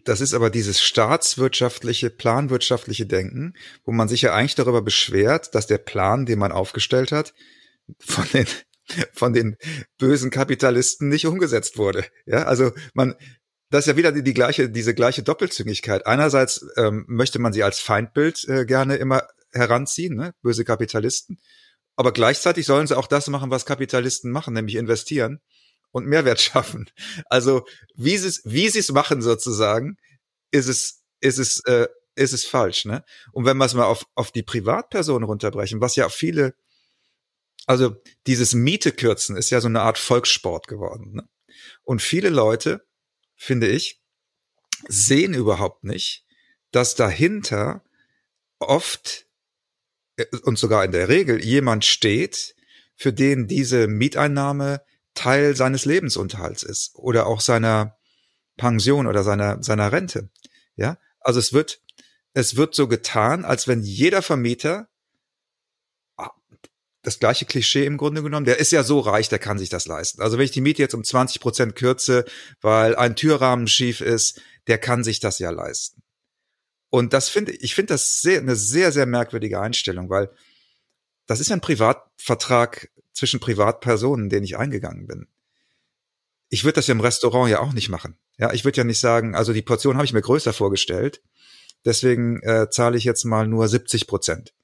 Das 0.06 0.20
ist 0.20 0.34
aber 0.34 0.50
dieses 0.50 0.80
staatswirtschaftliche, 0.80 2.10
planwirtschaftliche 2.10 3.06
Denken, 3.06 3.54
wo 3.84 3.90
man 3.90 4.06
sich 4.06 4.22
ja 4.22 4.32
eigentlich 4.32 4.54
darüber 4.54 4.80
beschwert, 4.80 5.52
dass 5.56 5.66
der 5.66 5.78
Plan, 5.78 6.26
den 6.26 6.38
man 6.38 6.52
aufgestellt 6.52 7.10
hat, 7.10 7.34
von 7.98 8.24
den, 8.32 8.46
von 9.12 9.32
den 9.32 9.56
bösen 9.98 10.30
Kapitalisten 10.30 11.08
nicht 11.08 11.26
umgesetzt 11.26 11.76
wurde. 11.76 12.04
Ja, 12.24 12.44
also 12.44 12.70
man, 12.94 13.16
das 13.70 13.80
ist 13.80 13.86
ja 13.88 13.96
wieder 13.96 14.12
die, 14.12 14.22
die 14.22 14.34
gleiche, 14.34 14.70
diese 14.70 14.94
gleiche 14.94 15.22
Doppelzüngigkeit. 15.22 16.06
Einerseits 16.06 16.64
ähm, 16.76 17.04
möchte 17.08 17.38
man 17.38 17.52
sie 17.52 17.62
als 17.62 17.80
Feindbild 17.80 18.46
äh, 18.48 18.64
gerne 18.64 18.96
immer 18.96 19.26
heranziehen, 19.52 20.16
ne? 20.16 20.34
böse 20.42 20.64
Kapitalisten. 20.64 21.38
Aber 21.96 22.12
gleichzeitig 22.12 22.66
sollen 22.66 22.86
sie 22.86 22.96
auch 22.96 23.06
das 23.06 23.26
machen, 23.28 23.50
was 23.50 23.66
Kapitalisten 23.66 24.30
machen, 24.30 24.54
nämlich 24.54 24.76
investieren 24.76 25.40
und 25.90 26.06
Mehrwert 26.06 26.40
schaffen. 26.42 26.90
Also 27.26 27.66
wie 27.94 28.16
sie 28.18 28.28
es 28.28 28.42
wie 28.44 28.68
sie 28.68 28.80
es 28.80 28.92
machen 28.92 29.22
sozusagen, 29.22 29.96
ist 30.50 30.68
es 30.68 31.02
ist 31.20 31.38
es 31.38 31.60
äh, 31.64 31.88
ist 32.14 32.32
es 32.32 32.44
falsch, 32.44 32.84
ne? 32.84 33.04
Und 33.32 33.44
wenn 33.46 33.56
wir 33.56 33.64
es 33.64 33.74
mal 33.74 33.84
auf 33.84 34.06
auf 34.14 34.30
die 34.30 34.42
Privatperson 34.42 35.22
runterbrechen, 35.22 35.80
was 35.80 35.96
ja 35.96 36.08
viele 36.08 36.54
also 37.66 37.96
dieses 38.26 38.54
Miete 38.54 38.92
kürzen 38.92 39.36
ist 39.36 39.50
ja 39.50 39.60
so 39.60 39.68
eine 39.68 39.80
Art 39.80 39.98
Volkssport 39.98 40.68
geworden, 40.68 41.14
ne? 41.14 41.28
Und 41.82 42.02
viele 42.02 42.28
Leute, 42.28 42.84
finde 43.36 43.68
ich, 43.68 44.02
sehen 44.88 45.34
überhaupt 45.34 45.84
nicht, 45.84 46.24
dass 46.70 46.94
dahinter 46.94 47.84
oft 48.58 49.26
äh, 50.16 50.26
und 50.42 50.58
sogar 50.58 50.84
in 50.84 50.92
der 50.92 51.08
Regel 51.08 51.44
jemand 51.44 51.84
steht, 51.84 52.54
für 52.96 53.12
den 53.12 53.46
diese 53.46 53.86
Mieteinnahme 53.86 54.82
Teil 55.14 55.56
seines 55.56 55.84
Lebensunterhalts 55.84 56.62
ist 56.62 56.94
oder 56.94 57.26
auch 57.26 57.40
seiner 57.40 57.96
Pension 58.56 59.06
oder 59.06 59.22
seiner, 59.22 59.62
seiner 59.62 59.92
Rente. 59.92 60.30
Ja, 60.76 60.98
also 61.20 61.38
es 61.38 61.52
wird, 61.52 61.82
es 62.32 62.56
wird 62.56 62.74
so 62.74 62.88
getan, 62.88 63.44
als 63.44 63.68
wenn 63.68 63.82
jeder 63.82 64.22
Vermieter 64.22 64.88
das 67.06 67.20
gleiche 67.20 67.44
Klischee 67.44 67.86
im 67.86 67.98
Grunde 67.98 68.20
genommen. 68.20 68.46
Der 68.46 68.58
ist 68.58 68.72
ja 68.72 68.82
so 68.82 68.98
reich, 68.98 69.28
der 69.28 69.38
kann 69.38 69.58
sich 69.58 69.68
das 69.68 69.86
leisten. 69.86 70.20
Also 70.22 70.38
wenn 70.38 70.44
ich 70.44 70.50
die 70.50 70.60
Miete 70.60 70.82
jetzt 70.82 70.94
um 70.94 71.04
20 71.04 71.40
Prozent 71.40 71.76
kürze, 71.76 72.24
weil 72.60 72.96
ein 72.96 73.14
Türrahmen 73.14 73.68
schief 73.68 74.00
ist, 74.00 74.40
der 74.66 74.78
kann 74.78 75.04
sich 75.04 75.20
das 75.20 75.38
ja 75.38 75.50
leisten. 75.50 76.02
Und 76.90 77.12
das 77.12 77.28
finde 77.28 77.52
ich 77.52 77.76
finde 77.76 77.94
das 77.94 78.20
sehr, 78.20 78.40
eine 78.40 78.56
sehr, 78.56 78.90
sehr 78.90 79.06
merkwürdige 79.06 79.60
Einstellung, 79.60 80.10
weil 80.10 80.30
das 81.26 81.38
ist 81.38 81.48
ja 81.48 81.54
ein 81.54 81.60
Privatvertrag 81.60 82.90
zwischen 83.12 83.38
Privatpersonen, 83.38 84.28
den 84.28 84.42
ich 84.42 84.56
eingegangen 84.56 85.06
bin. 85.06 85.28
Ich 86.48 86.64
würde 86.64 86.74
das 86.74 86.88
ja 86.88 86.92
im 86.92 87.00
Restaurant 87.00 87.50
ja 87.50 87.60
auch 87.60 87.72
nicht 87.72 87.88
machen. 87.88 88.18
Ja, 88.36 88.52
ich 88.52 88.64
würde 88.64 88.78
ja 88.78 88.84
nicht 88.84 89.00
sagen, 89.00 89.36
also 89.36 89.52
die 89.52 89.62
Portion 89.62 89.94
habe 89.94 90.06
ich 90.06 90.12
mir 90.12 90.22
größer 90.22 90.52
vorgestellt, 90.52 91.22
deswegen 91.84 92.42
äh, 92.42 92.68
zahle 92.68 92.98
ich 92.98 93.04
jetzt 93.04 93.24
mal 93.24 93.46
nur 93.46 93.68
70 93.68 94.08
Prozent. 94.08 94.54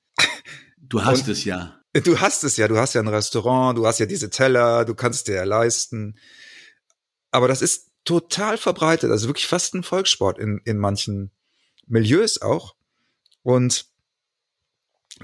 Du 0.76 1.04
hast 1.04 1.22
Und, 1.22 1.28
es 1.28 1.44
ja. 1.44 1.81
Du 1.92 2.20
hast 2.20 2.42
es 2.44 2.56
ja, 2.56 2.68
du 2.68 2.78
hast 2.78 2.94
ja 2.94 3.02
ein 3.02 3.08
Restaurant, 3.08 3.76
du 3.76 3.86
hast 3.86 3.98
ja 3.98 4.06
diese 4.06 4.30
Teller, 4.30 4.84
du 4.84 4.94
kannst 4.94 5.28
dir 5.28 5.34
ja 5.34 5.44
leisten. 5.44 6.18
Aber 7.30 7.48
das 7.48 7.60
ist 7.60 7.90
total 8.04 8.56
verbreitet, 8.56 9.10
also 9.10 9.28
wirklich 9.28 9.46
fast 9.46 9.74
ein 9.74 9.82
Volkssport 9.82 10.38
in, 10.38 10.60
in 10.64 10.78
manchen 10.78 11.30
Milieus 11.86 12.40
auch. 12.40 12.74
Und 13.42 13.86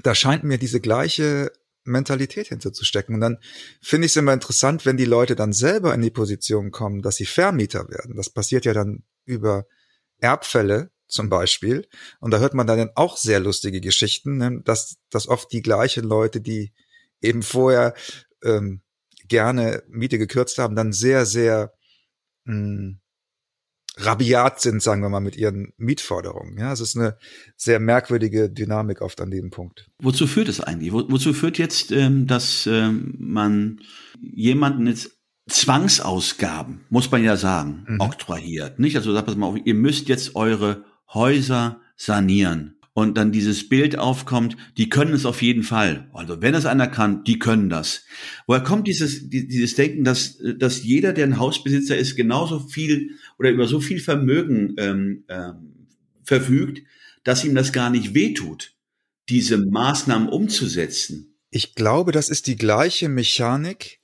da 0.03 0.13
scheint 0.13 0.43
mir 0.43 0.57
diese 0.57 0.79
gleiche 0.79 1.51
Mentalität 1.83 2.49
hinterzustecken. 2.49 3.15
Und 3.15 3.21
dann 3.21 3.37
finde 3.81 4.05
ich 4.05 4.11
es 4.11 4.17
immer 4.17 4.33
interessant, 4.33 4.85
wenn 4.85 4.97
die 4.97 5.05
Leute 5.05 5.35
dann 5.35 5.53
selber 5.53 5.93
in 5.93 6.01
die 6.01 6.11
Position 6.11 6.71
kommen, 6.71 7.01
dass 7.01 7.15
sie 7.15 7.25
Vermieter 7.25 7.89
werden. 7.89 8.15
Das 8.15 8.29
passiert 8.29 8.65
ja 8.65 8.73
dann 8.73 9.03
über 9.25 9.65
Erbfälle 10.19 10.91
zum 11.09 11.29
Beispiel. 11.29 11.87
Und 12.19 12.31
da 12.31 12.39
hört 12.39 12.53
man 12.53 12.67
dann 12.67 12.89
auch 12.95 13.17
sehr 13.17 13.39
lustige 13.39 13.81
Geschichten, 13.81 14.37
ne? 14.37 14.61
dass, 14.63 14.97
dass 15.09 15.27
oft 15.27 15.51
die 15.51 15.61
gleichen 15.61 16.05
Leute, 16.05 16.39
die 16.41 16.71
eben 17.21 17.43
vorher 17.43 17.93
ähm, 18.43 18.81
gerne 19.27 19.83
Miete 19.89 20.17
gekürzt 20.17 20.57
haben, 20.57 20.75
dann 20.75 20.93
sehr, 20.93 21.25
sehr 21.25 21.73
mh, 22.45 22.53
hm, 22.53 22.99
rabiat 23.97 24.61
sind, 24.61 24.81
sagen 24.81 25.01
wir 25.01 25.09
mal, 25.09 25.19
mit 25.19 25.35
ihren 25.35 25.73
Mietforderungen. 25.77 26.57
Ja, 26.57 26.71
es 26.71 26.79
ist 26.79 26.95
eine 26.95 27.17
sehr 27.57 27.79
merkwürdige 27.79 28.49
Dynamik 28.49 29.01
oft 29.01 29.19
an 29.21 29.31
dem 29.31 29.49
Punkt. 29.49 29.89
Wozu 29.99 30.27
führt 30.27 30.47
es 30.47 30.61
eigentlich? 30.61 30.93
Wo, 30.93 31.09
wozu 31.09 31.33
führt 31.33 31.57
jetzt, 31.57 31.91
ähm, 31.91 32.27
dass 32.27 32.67
ähm, 32.67 33.15
man 33.19 33.81
jemanden 34.21 34.87
jetzt 34.87 35.11
Zwangsausgaben, 35.47 36.85
muss 36.89 37.11
man 37.11 37.23
ja 37.23 37.35
sagen, 37.35 37.85
mhm. 37.87 37.99
oktroyiert, 37.99 38.79
nicht? 38.79 38.95
Also 38.95 39.13
sagt 39.13 39.27
man 39.27 39.39
mal, 39.39 39.61
ihr 39.65 39.73
müsst 39.73 40.07
jetzt 40.07 40.35
eure 40.35 40.85
Häuser 41.13 41.81
sanieren 41.95 42.79
und 42.93 43.17
dann 43.17 43.31
dieses 43.31 43.67
Bild 43.69 43.97
aufkommt, 43.97 44.57
die 44.77 44.89
können 44.89 45.13
es 45.13 45.25
auf 45.25 45.41
jeden 45.41 45.63
Fall. 45.63 46.09
Also 46.13 46.41
wenn 46.41 46.53
es 46.53 46.65
einer 46.65 46.87
kann, 46.87 47.23
die 47.23 47.39
können 47.39 47.69
das. 47.69 48.03
Woher 48.45 48.61
kommt 48.61 48.87
dieses, 48.87 49.29
dieses 49.29 49.75
Denken, 49.75 50.03
dass, 50.03 50.37
dass 50.57 50.83
jeder, 50.83 51.13
der 51.13 51.25
ein 51.25 51.39
Hausbesitzer 51.39 51.97
ist, 51.97 52.15
genauso 52.15 52.59
viel 52.59 53.11
oder 53.37 53.51
über 53.51 53.67
so 53.67 53.79
viel 53.79 53.99
Vermögen 53.99 54.75
ähm, 54.77 55.23
ähm, 55.29 55.87
verfügt, 56.23 56.81
dass 57.23 57.43
ihm 57.43 57.55
das 57.55 57.71
gar 57.71 57.89
nicht 57.89 58.13
wehtut, 58.13 58.73
diese 59.29 59.57
Maßnahmen 59.57 60.29
umzusetzen? 60.29 61.37
Ich 61.51 61.75
glaube, 61.75 62.11
das 62.11 62.29
ist 62.29 62.47
die 62.47 62.55
gleiche 62.55 63.09
Mechanik, 63.09 63.99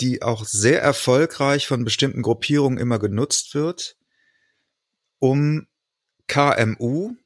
die 0.00 0.22
auch 0.22 0.44
sehr 0.44 0.80
erfolgreich 0.80 1.66
von 1.66 1.84
bestimmten 1.84 2.22
Gruppierungen 2.22 2.78
immer 2.78 2.98
genutzt 2.98 3.54
wird, 3.54 3.96
um 5.18 5.66
KMU, 6.28 7.16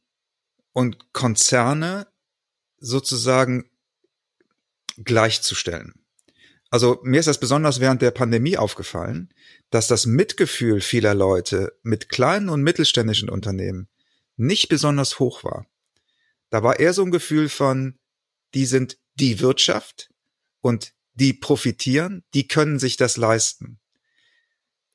und 0.72 1.12
Konzerne 1.12 2.06
sozusagen 2.78 3.70
gleichzustellen. 4.96 5.94
Also 6.70 7.00
mir 7.02 7.20
ist 7.20 7.26
das 7.26 7.38
besonders 7.38 7.80
während 7.80 8.00
der 8.00 8.10
Pandemie 8.10 8.56
aufgefallen, 8.56 9.32
dass 9.70 9.86
das 9.86 10.06
Mitgefühl 10.06 10.80
vieler 10.80 11.14
Leute 11.14 11.78
mit 11.82 12.08
kleinen 12.08 12.48
und 12.48 12.62
mittelständischen 12.62 13.28
Unternehmen 13.28 13.88
nicht 14.36 14.68
besonders 14.68 15.18
hoch 15.18 15.44
war. 15.44 15.66
Da 16.48 16.62
war 16.62 16.80
eher 16.80 16.94
so 16.94 17.02
ein 17.04 17.10
Gefühl 17.10 17.48
von, 17.48 17.98
die 18.54 18.66
sind 18.66 18.98
die 19.14 19.40
Wirtschaft 19.40 20.10
und 20.60 20.94
die 21.14 21.34
profitieren, 21.34 22.24
die 22.32 22.48
können 22.48 22.78
sich 22.78 22.96
das 22.96 23.18
leisten. 23.18 23.78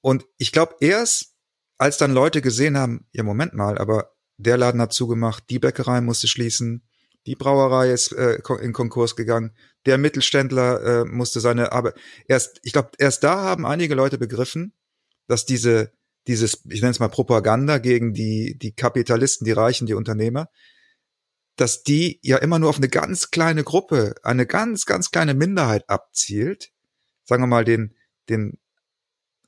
Und 0.01 0.25
ich 0.37 0.51
glaube, 0.51 0.75
erst 0.79 1.35
als 1.77 1.97
dann 1.97 2.13
Leute 2.13 2.41
gesehen 2.41 2.77
haben, 2.77 3.05
ja, 3.11 3.23
Moment 3.23 3.53
mal, 3.53 3.77
aber 3.77 4.11
der 4.37 4.57
Laden 4.57 4.81
hat 4.81 4.93
zugemacht, 4.93 5.45
die 5.49 5.59
Bäckerei 5.59 6.01
musste 6.01 6.27
schließen, 6.27 6.83
die 7.25 7.35
Brauerei 7.35 7.91
ist 7.91 8.13
äh, 8.13 8.39
in 8.61 8.73
Konkurs 8.73 9.15
gegangen, 9.15 9.51
der 9.85 9.97
Mittelständler 9.97 11.01
äh, 11.01 11.05
musste 11.05 11.39
seine 11.39 11.71
Arbeit. 11.71 11.95
Erst, 12.27 12.59
ich 12.63 12.73
glaube, 12.73 12.91
erst 12.97 13.23
da 13.23 13.43
haben 13.43 13.65
einige 13.65 13.95
Leute 13.95 14.17
begriffen, 14.17 14.73
dass 15.27 15.45
diese, 15.45 15.91
dieses, 16.27 16.63
ich 16.69 16.81
nenne 16.81 16.91
es 16.91 16.99
mal 16.99 17.09
Propaganda 17.09 17.79
gegen 17.79 18.13
die, 18.13 18.57
die 18.57 18.73
Kapitalisten, 18.73 19.45
die 19.45 19.51
Reichen, 19.51 19.87
die 19.87 19.93
Unternehmer, 19.93 20.49
dass 21.57 21.83
die 21.83 22.19
ja 22.21 22.37
immer 22.37 22.59
nur 22.59 22.69
auf 22.69 22.77
eine 22.77 22.87
ganz 22.87 23.31
kleine 23.31 23.63
Gruppe, 23.63 24.15
eine 24.23 24.45
ganz, 24.45 24.85
ganz 24.85 25.11
kleine 25.11 25.33
Minderheit 25.33 25.89
abzielt. 25.89 26.71
Sagen 27.25 27.43
wir 27.43 27.47
mal 27.47 27.65
den, 27.65 27.95
den 28.29 28.57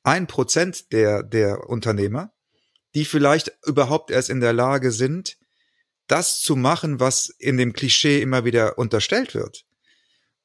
ein 0.04 0.28
Prozent 0.28 0.92
der, 0.92 1.24
der 1.24 1.70
Unternehmer, 1.70 2.32
die 2.96 3.06
vielleicht 3.06 3.52
überhaupt 3.66 4.12
erst 4.12 4.30
in 4.30 4.40
der 4.40 4.54
Lage 4.54 4.92
sind, 4.92 5.38
das 6.08 6.42
zu 6.42 6.56
machen, 6.56 7.00
was 7.00 7.30
in 7.38 7.58
dem 7.58 7.74
Klischee 7.74 8.22
immer 8.22 8.46
wieder 8.46 8.78
unterstellt 8.78 9.36
wird. 9.36 9.66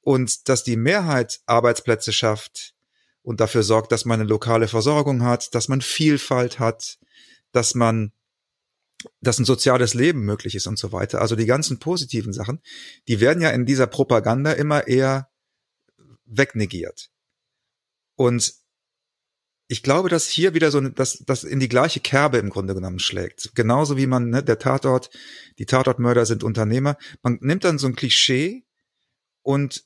Und 0.00 0.48
dass 0.48 0.62
die 0.62 0.76
Mehrheit 0.76 1.40
Arbeitsplätze 1.46 2.12
schafft 2.12 2.74
und 3.22 3.40
dafür 3.40 3.62
sorgt, 3.62 3.90
dass 3.90 4.04
man 4.04 4.20
eine 4.20 4.28
lokale 4.28 4.68
Versorgung 4.68 5.24
hat, 5.24 5.54
dass 5.54 5.68
man 5.68 5.80
Vielfalt 5.80 6.58
hat, 6.58 6.98
dass 7.52 7.74
man 7.74 8.12
dass 9.20 9.38
ein 9.38 9.44
soziales 9.44 9.92
Leben 9.94 10.20
möglich 10.20 10.54
ist 10.54 10.66
und 10.66 10.78
so 10.78 10.92
weiter. 10.92 11.20
Also 11.20 11.36
die 11.36 11.46
ganzen 11.46 11.78
positiven 11.78 12.32
Sachen, 12.32 12.60
die 13.08 13.20
werden 13.20 13.42
ja 13.42 13.50
in 13.50 13.66
dieser 13.66 13.86
Propaganda 13.86 14.52
immer 14.52 14.86
eher 14.86 15.28
wegnegiert. 16.24 17.10
Und 18.16 18.54
ich 19.74 19.82
glaube, 19.82 20.08
dass 20.08 20.28
hier 20.28 20.54
wieder 20.54 20.70
so, 20.70 20.80
dass 20.80 21.24
das 21.26 21.42
in 21.42 21.58
die 21.58 21.68
gleiche 21.68 21.98
Kerbe 21.98 22.38
im 22.38 22.48
Grunde 22.48 22.76
genommen 22.76 23.00
schlägt. 23.00 23.56
Genauso 23.56 23.96
wie 23.96 24.06
man, 24.06 24.30
ne, 24.30 24.40
der 24.40 24.60
Tatort, 24.60 25.10
die 25.58 25.66
Tatortmörder 25.66 26.26
sind 26.26 26.44
Unternehmer. 26.44 26.96
Man 27.24 27.38
nimmt 27.40 27.64
dann 27.64 27.78
so 27.78 27.88
ein 27.88 27.96
Klischee 27.96 28.62
und 29.42 29.82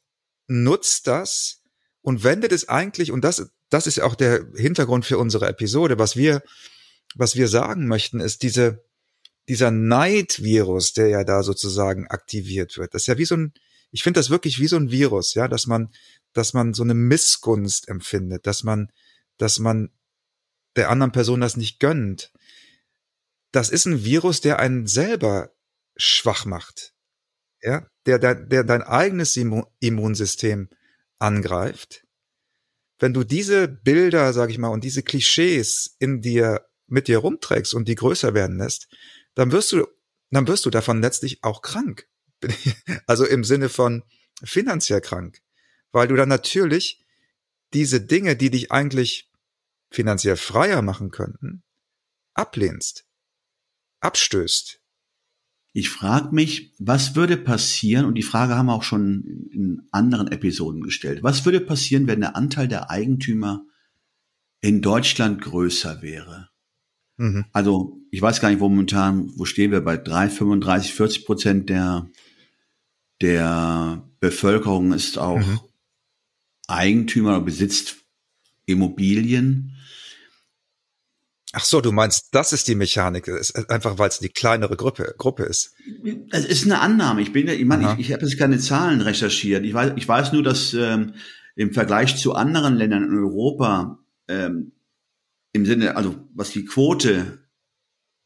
nutzt 0.46 1.06
das 1.06 1.62
und 2.02 2.22
wendet 2.22 2.52
es 2.52 2.68
eigentlich, 2.68 3.12
und 3.12 3.22
das, 3.24 3.50
das 3.70 3.86
ist 3.86 4.02
auch 4.02 4.14
der 4.14 4.44
Hintergrund 4.56 5.06
für 5.06 5.16
unsere 5.16 5.48
Episode, 5.48 5.98
was 5.98 6.16
wir, 6.16 6.42
was 7.14 7.34
wir 7.34 7.48
sagen 7.48 7.88
möchten, 7.88 8.20
ist 8.20 8.42
diese, 8.42 8.84
dieser 9.48 9.70
Neidvirus, 9.70 10.92
der 10.92 11.08
ja 11.08 11.24
da 11.24 11.42
sozusagen 11.42 12.08
aktiviert 12.08 12.76
wird, 12.76 12.92
das 12.92 13.04
ist 13.04 13.06
ja 13.06 13.16
wie 13.16 13.24
so 13.24 13.36
ein, 13.36 13.54
ich 13.90 14.02
finde 14.02 14.20
das 14.20 14.28
wirklich 14.28 14.60
wie 14.60 14.68
so 14.68 14.76
ein 14.76 14.90
Virus, 14.90 15.32
ja, 15.32 15.48
dass 15.48 15.66
man, 15.66 15.88
dass 16.34 16.52
man 16.52 16.74
so 16.74 16.82
eine 16.82 16.92
Missgunst 16.92 17.88
empfindet, 17.88 18.46
dass 18.46 18.64
man, 18.64 18.90
dass 19.38 19.58
man 19.58 19.90
der 20.76 20.90
anderen 20.90 21.12
Person 21.12 21.40
das 21.40 21.56
nicht 21.56 21.80
gönnt. 21.80 22.32
Das 23.52 23.70
ist 23.70 23.86
ein 23.86 24.04
Virus, 24.04 24.40
der 24.40 24.58
einen 24.58 24.86
selber 24.86 25.52
schwach 25.96 26.44
macht, 26.44 26.94
ja, 27.62 27.86
der, 28.06 28.18
der, 28.18 28.34
der 28.34 28.62
dein 28.62 28.82
eigenes 28.82 29.36
Immunsystem 29.36 30.68
angreift. 31.18 32.04
Wenn 32.98 33.14
du 33.14 33.24
diese 33.24 33.68
Bilder, 33.68 34.32
sag 34.32 34.50
ich 34.50 34.58
mal, 34.58 34.68
und 34.68 34.84
diese 34.84 35.02
Klischees 35.02 35.96
in 35.98 36.20
dir 36.20 36.68
mit 36.86 37.06
dir 37.06 37.18
rumträgst 37.18 37.74
und 37.74 37.86
die 37.86 37.94
größer 37.94 38.34
werden 38.34 38.58
lässt, 38.58 38.88
dann 39.34 39.52
wirst 39.52 39.72
du, 39.72 39.86
dann 40.30 40.48
wirst 40.48 40.66
du 40.66 40.70
davon 40.70 41.00
letztlich 41.00 41.44
auch 41.44 41.62
krank. 41.62 42.08
Also 43.06 43.24
im 43.26 43.44
Sinne 43.44 43.68
von 43.68 44.02
finanziell 44.42 45.00
krank. 45.00 45.42
Weil 45.92 46.08
du 46.08 46.16
dann 46.16 46.28
natürlich 46.28 47.04
diese 47.72 48.00
Dinge, 48.00 48.36
die 48.36 48.50
dich 48.50 48.72
eigentlich 48.72 49.27
finanziell 49.90 50.36
freier 50.36 50.82
machen 50.82 51.10
könnten, 51.10 51.62
ablehnst, 52.34 53.06
abstößt. 54.00 54.80
Ich 55.72 55.90
frage 55.90 56.34
mich, 56.34 56.74
was 56.78 57.14
würde 57.14 57.36
passieren, 57.36 58.04
und 58.04 58.14
die 58.14 58.22
Frage 58.22 58.56
haben 58.56 58.66
wir 58.66 58.74
auch 58.74 58.82
schon 58.82 59.48
in 59.52 59.88
anderen 59.92 60.28
Episoden 60.28 60.82
gestellt, 60.82 61.22
was 61.22 61.44
würde 61.44 61.60
passieren, 61.60 62.06
wenn 62.06 62.20
der 62.20 62.36
Anteil 62.36 62.68
der 62.68 62.90
Eigentümer 62.90 63.64
in 64.60 64.82
Deutschland 64.82 65.40
größer 65.40 66.02
wäre? 66.02 66.48
Mhm. 67.16 67.44
Also 67.52 68.00
ich 68.10 68.22
weiß 68.22 68.40
gar 68.40 68.50
nicht, 68.50 68.60
wo 68.60 68.68
momentan, 68.68 69.30
wo 69.36 69.44
stehen 69.44 69.70
wir 69.70 69.80
bei 69.80 69.96
3, 69.96 70.30
35, 70.30 70.94
40 70.94 71.26
Prozent 71.26 71.68
der, 71.68 72.08
der 73.20 74.08
Bevölkerung 74.20 74.92
ist 74.92 75.18
auch 75.18 75.38
mhm. 75.38 75.60
Eigentümer 76.66 77.36
oder 77.36 77.44
besitzt 77.44 78.04
Immobilien. 78.66 79.74
Ach 81.52 81.64
so, 81.64 81.80
du 81.80 81.92
meinst, 81.92 82.28
das 82.32 82.52
ist 82.52 82.68
die 82.68 82.74
Mechanik, 82.74 83.26
ist 83.26 83.70
einfach 83.70 83.98
weil 83.98 84.10
es 84.10 84.18
die 84.18 84.28
kleinere 84.28 84.76
Gruppe, 84.76 85.14
Gruppe 85.16 85.44
ist. 85.44 85.74
Es 86.30 86.44
ist 86.44 86.64
eine 86.64 86.80
Annahme. 86.80 87.22
Ich 87.22 87.32
bin, 87.32 87.48
ich 87.48 87.64
meine, 87.64 87.94
ich, 87.94 88.06
ich 88.06 88.12
habe 88.12 88.26
jetzt 88.26 88.38
keine 88.38 88.58
Zahlen 88.58 89.00
recherchiert. 89.00 89.64
Ich 89.64 89.72
weiß, 89.72 89.92
ich 89.96 90.06
weiß 90.06 90.32
nur, 90.32 90.42
dass 90.42 90.74
ähm, 90.74 91.14
im 91.56 91.72
Vergleich 91.72 92.16
zu 92.16 92.34
anderen 92.34 92.76
Ländern 92.76 93.04
in 93.04 93.18
Europa 93.18 93.98
ähm, 94.28 94.72
im 95.52 95.64
Sinne, 95.64 95.96
also 95.96 96.16
was 96.34 96.50
die 96.50 96.66
Quote 96.66 97.48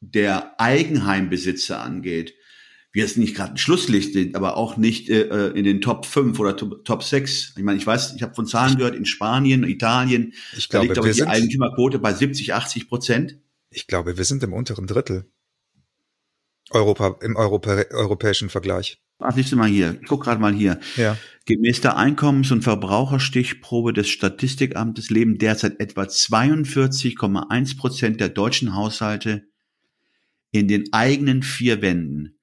der 0.00 0.61
Eigenheimbesitzer 0.61 1.80
angeht, 1.80 2.35
wir 2.92 3.02
jetzt 3.02 3.16
nicht 3.16 3.35
gerade 3.35 3.55
ein 3.55 3.59
Schlusslicht 3.59 4.12
sind, 4.12 4.37
aber 4.37 4.57
auch 4.57 4.76
nicht 4.76 5.09
äh, 5.09 5.22
äh 5.22 5.59
in 5.59 5.64
den 5.64 5.81
Top 5.81 6.05
5 6.05 6.38
oder 6.38 6.57
Top, 6.57 6.85
Top 6.85 7.02
6. 7.02 7.55
Ich 7.57 7.62
meine, 7.62 7.78
ich 7.78 7.87
weiß, 7.87 8.14
ich 8.14 8.22
habe 8.22 8.35
von 8.35 8.46
Zahlen 8.46 8.76
gehört, 8.76 8.94
in 8.94 9.07
Spanien, 9.07 9.64
Italien, 9.64 10.35
ich 10.57 10.68
glaube, 10.68 10.88
da 10.88 10.92
liegt 10.94 10.98
aber 10.98 11.12
die 11.12 11.24
Eigentümerquote 11.24 11.98
bei 11.98 12.12
70, 12.12 12.52
80 12.55 12.88
Prozent. 12.88 13.38
Ich 13.70 13.87
glaube, 13.87 14.18
wir 14.18 14.24
sind 14.24 14.42
im 14.42 14.52
unteren 14.52 14.87
Drittel. 14.87 15.26
Europa, 16.70 17.16
im 17.22 17.37
Europa, 17.37 17.85
europäischen 17.90 18.48
Vergleich. 18.48 19.00
Ach, 19.18 19.35
siehst 19.35 19.52
du 19.52 19.57
mal 19.57 19.68
hier. 19.68 19.98
Ich 20.00 20.09
guck 20.09 20.24
gerade 20.24 20.40
mal 20.40 20.55
hier. 20.55 20.81
Ja. 20.96 21.16
Gemäß 21.46 21.81
der 21.81 21.96
Einkommens- 21.96 22.50
und 22.50 22.62
Verbraucherstichprobe 22.62 23.92
des 23.92 24.09
Statistikamtes 24.09 25.11
leben 25.11 25.38
derzeit 25.38 25.81
etwa 25.81 26.02
42,1 26.02 27.76
Prozent 27.78 28.20
der 28.20 28.28
deutschen 28.28 28.74
Haushalte 28.74 29.44
in 30.50 30.68
den 30.68 30.92
eigenen 30.92 31.42
vier 31.42 31.83
Wänden. 31.83 32.38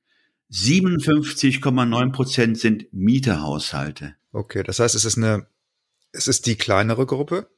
57,9 0.51 2.11
Prozent 2.11 2.57
sind 2.57 2.91
Mieterhaushalte. 2.91 4.15
Okay, 4.31 4.63
das 4.63 4.79
heißt, 4.79 4.95
es 4.95 5.05
ist 5.05 5.17
eine, 5.17 5.47
es 6.11 6.27
ist 6.27 6.45
die 6.45 6.55
kleinere 6.55 7.05
Gruppe. 7.05 7.49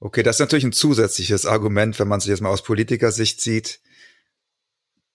Okay, 0.00 0.22
das 0.22 0.36
ist 0.36 0.40
natürlich 0.40 0.64
ein 0.64 0.72
zusätzliches 0.72 1.46
Argument, 1.46 1.98
wenn 1.98 2.08
man 2.08 2.20
sich 2.20 2.30
jetzt 2.30 2.40
mal 2.40 2.50
aus 2.50 2.64
Politikersicht 2.64 3.40
sieht 3.40 3.80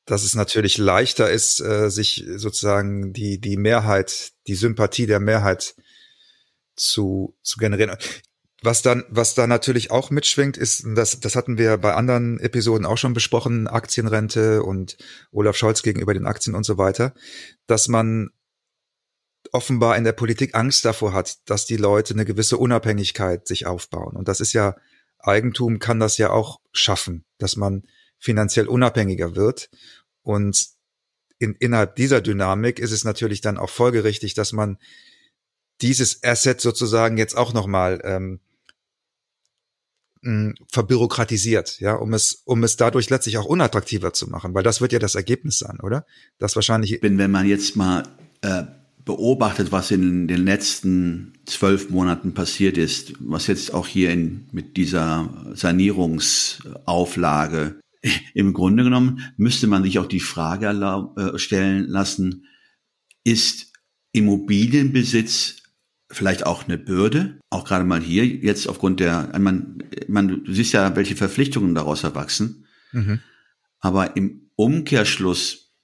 dass 0.08 0.24
es 0.24 0.36
natürlich 0.36 0.78
leichter 0.78 1.30
ist, 1.30 1.60
äh, 1.60 1.92
sich 1.92 2.24
sozusagen 2.38 3.12
die, 3.12 3.40
die 3.40 3.58
Mehrheit, 3.58 4.32
die 4.48 4.56
Sympathie 4.56 5.06
der 5.06 5.20
Mehrheit 5.20 5.76
zu, 6.76 7.36
zu 7.44 7.60
generieren. 7.60 7.96
Was 8.64 8.82
dann, 8.82 9.04
was 9.10 9.36
da 9.36 9.46
natürlich 9.46 9.92
auch 9.92 10.10
mitschwingt, 10.10 10.58
ist, 10.58 10.84
das, 10.96 11.20
das 11.20 11.36
hatten 11.36 11.60
wir 11.60 11.78
bei 11.78 11.94
anderen 11.94 12.40
Episoden 12.40 12.88
auch 12.88 12.98
schon 12.98 13.14
besprochen, 13.14 13.68
Aktienrente 13.68 14.64
und 14.64 14.98
Olaf 15.32 15.56
Scholz 15.56 15.84
gegenüber 15.84 16.16
den 16.16 16.26
Aktien 16.26 16.56
und 16.56 16.64
so 16.64 16.78
weiter, 16.80 17.14
dass 17.68 17.88
man 17.88 18.32
offenbar 19.52 19.96
in 19.96 20.04
der 20.04 20.14
Politik 20.14 20.56
Angst 20.56 20.86
davor 20.86 21.14
hat, 21.14 21.38
dass 21.50 21.66
die 21.66 21.78
Leute 21.78 22.16
eine 22.16 22.26
gewisse 22.26 22.58
Unabhängigkeit 22.58 23.48
sich 23.48 23.68
aufbauen. 23.68 24.16
Und 24.16 24.28
das 24.28 24.40
ist 24.40 24.54
ja, 24.54 24.76
Eigentum 25.20 25.80
kann 25.80 26.00
das 26.00 26.18
ja 26.18 26.32
auch 26.32 26.60
schaffen, 26.72 27.26
dass 27.38 27.56
man 27.56 27.84
finanziell 28.18 28.68
unabhängiger 28.68 29.36
wird. 29.36 29.70
Und 30.24 30.68
in, 31.38 31.54
innerhalb 31.60 31.96
dieser 31.96 32.22
Dynamik 32.22 32.80
ist 32.80 32.92
es 32.92 33.04
natürlich 33.04 33.42
dann 33.42 33.58
auch 33.58 33.70
folgerichtig, 33.70 34.34
dass 34.34 34.52
man 34.52 34.78
dieses 35.82 36.24
Asset 36.24 36.60
sozusagen 36.60 37.18
jetzt 37.18 37.38
auch 37.38 37.54
nochmal 37.54 38.02
ähm, 38.04 38.40
verbürokratisiert, 40.72 41.80
ja, 41.80 41.96
um 41.96 42.14
es, 42.14 42.44
um 42.46 42.64
es 42.64 42.78
dadurch 42.78 43.10
letztlich 43.10 43.38
auch 43.38 43.46
unattraktiver 43.46 44.14
zu 44.14 44.30
machen, 44.30 44.54
weil 44.54 44.62
das 44.64 44.80
wird 44.82 44.94
ja 44.94 45.00
das 45.00 45.16
Ergebnis 45.16 45.58
sein, 45.60 45.80
oder? 45.82 46.06
Das 46.38 46.56
wahrscheinlich. 46.56 47.00
Wenn, 47.02 47.18
wenn 47.18 47.32
man 47.32 47.48
jetzt 47.48 47.76
mal 47.76 48.04
äh, 48.42 48.64
beobachtet, 49.06 49.72
was 49.72 49.90
in 49.92 50.28
den 50.28 50.44
letzten 50.44 51.34
zwölf 51.46 51.90
Monaten 51.90 52.34
passiert 52.34 52.78
ist, 52.78 53.14
was 53.20 53.48
jetzt 53.48 53.74
auch 53.74 53.88
hier 53.88 54.12
in, 54.12 54.48
mit 54.52 54.76
dieser 54.78 55.52
Sanierungsauflage 55.54 57.80
im 58.34 58.54
Grunde 58.54 58.84
genommen 58.84 59.34
müsste 59.38 59.68
man 59.68 59.84
sich 59.84 60.00
auch 60.00 60.08
die 60.08 60.20
Frage 60.20 60.68
äh, 61.16 61.38
stellen 61.38 61.88
lassen, 61.88 62.46
ist 63.24 63.72
Immobilienbesitz 64.12 65.62
vielleicht 66.10 66.46
auch 66.46 66.66
eine 66.66 66.78
Bürde, 66.78 67.40
auch 67.50 67.66
gerade 67.66 67.86
mal 67.86 68.02
hier 68.02 68.26
jetzt 68.26 68.68
aufgrund 68.68 69.00
der, 69.00 69.38
man, 69.40 69.84
man, 70.08 70.44
du 70.44 70.54
siehst 70.54 70.74
ja, 70.74 70.96
welche 70.96 71.16
Verpflichtungen 71.16 71.76
daraus 71.76 72.04
erwachsen. 72.04 72.66
Mhm. 72.92 73.20
Aber 73.80 74.16
im 74.16 74.50
Umkehrschluss, 74.56 75.76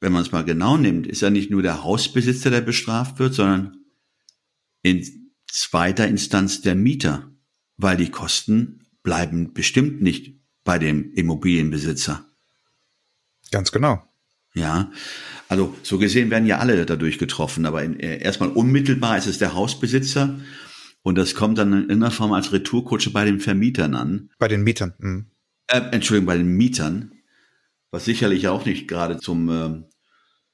wenn 0.00 0.12
man 0.12 0.22
es 0.22 0.32
mal 0.32 0.44
genau 0.44 0.76
nimmt, 0.76 1.06
ist 1.06 1.22
ja 1.22 1.30
nicht 1.30 1.50
nur 1.50 1.62
der 1.62 1.82
Hausbesitzer, 1.82 2.50
der 2.50 2.60
bestraft 2.60 3.18
wird, 3.18 3.34
sondern 3.34 3.76
in 4.82 5.32
zweiter 5.50 6.06
Instanz 6.06 6.60
der 6.60 6.74
Mieter, 6.74 7.32
weil 7.76 7.96
die 7.96 8.10
Kosten 8.10 8.86
bleiben 9.02 9.52
bestimmt 9.52 10.02
nicht 10.02 10.40
bei 10.64 10.78
dem 10.78 11.12
Immobilienbesitzer. 11.14 12.24
Ganz 13.50 13.72
genau. 13.72 14.02
Ja, 14.54 14.90
also 15.48 15.76
so 15.82 15.98
gesehen 15.98 16.30
werden 16.30 16.46
ja 16.46 16.58
alle 16.58 16.84
dadurch 16.84 17.18
getroffen, 17.18 17.66
aber 17.66 17.82
in, 17.82 18.00
äh, 18.00 18.18
erstmal 18.18 18.50
unmittelbar 18.50 19.18
ist 19.18 19.26
es 19.26 19.38
der 19.38 19.54
Hausbesitzer 19.54 20.40
und 21.02 21.16
das 21.16 21.34
kommt 21.34 21.58
dann 21.58 21.72
in 21.72 21.80
irgendeiner 21.80 22.10
Form 22.10 22.32
als 22.32 22.52
Retourkutsche 22.52 23.10
bei 23.10 23.24
den 23.24 23.40
Vermietern 23.40 23.94
an. 23.94 24.30
Bei 24.38 24.48
den 24.48 24.62
Mietern. 24.62 24.94
Mhm. 24.98 25.30
Äh, 25.68 25.80
Entschuldigung, 25.92 26.26
bei 26.26 26.36
den 26.36 26.48
Mietern, 26.48 27.12
was 27.90 28.04
sicherlich 28.04 28.48
auch 28.48 28.64
nicht 28.64 28.88
gerade 28.88 29.18
zum 29.18 29.48
äh, 29.50 29.82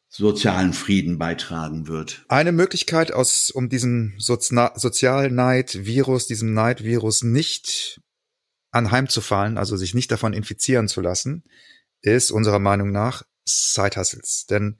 sozialen 0.08 0.72
Frieden 0.72 1.18
beitragen 1.18 1.88
wird. 1.88 2.24
Eine 2.28 2.52
Möglichkeit, 2.52 3.12
aus, 3.12 3.50
um 3.50 3.68
diesen 3.68 4.14
Sozi 4.18 4.54
Sozialneid-Virus, 4.74 6.26
diesem 6.26 6.52
Neidvirus 6.54 7.22
nicht 7.22 8.00
anheimzufallen, 8.70 9.58
also 9.58 9.76
sich 9.76 9.94
nicht 9.94 10.10
davon 10.10 10.32
infizieren 10.32 10.88
zu 10.88 11.00
lassen, 11.00 11.44
ist 12.00 12.30
unserer 12.30 12.58
Meinung 12.58 12.92
nach 12.92 13.24
Side-Hustles. 13.44 14.46
Denn 14.46 14.78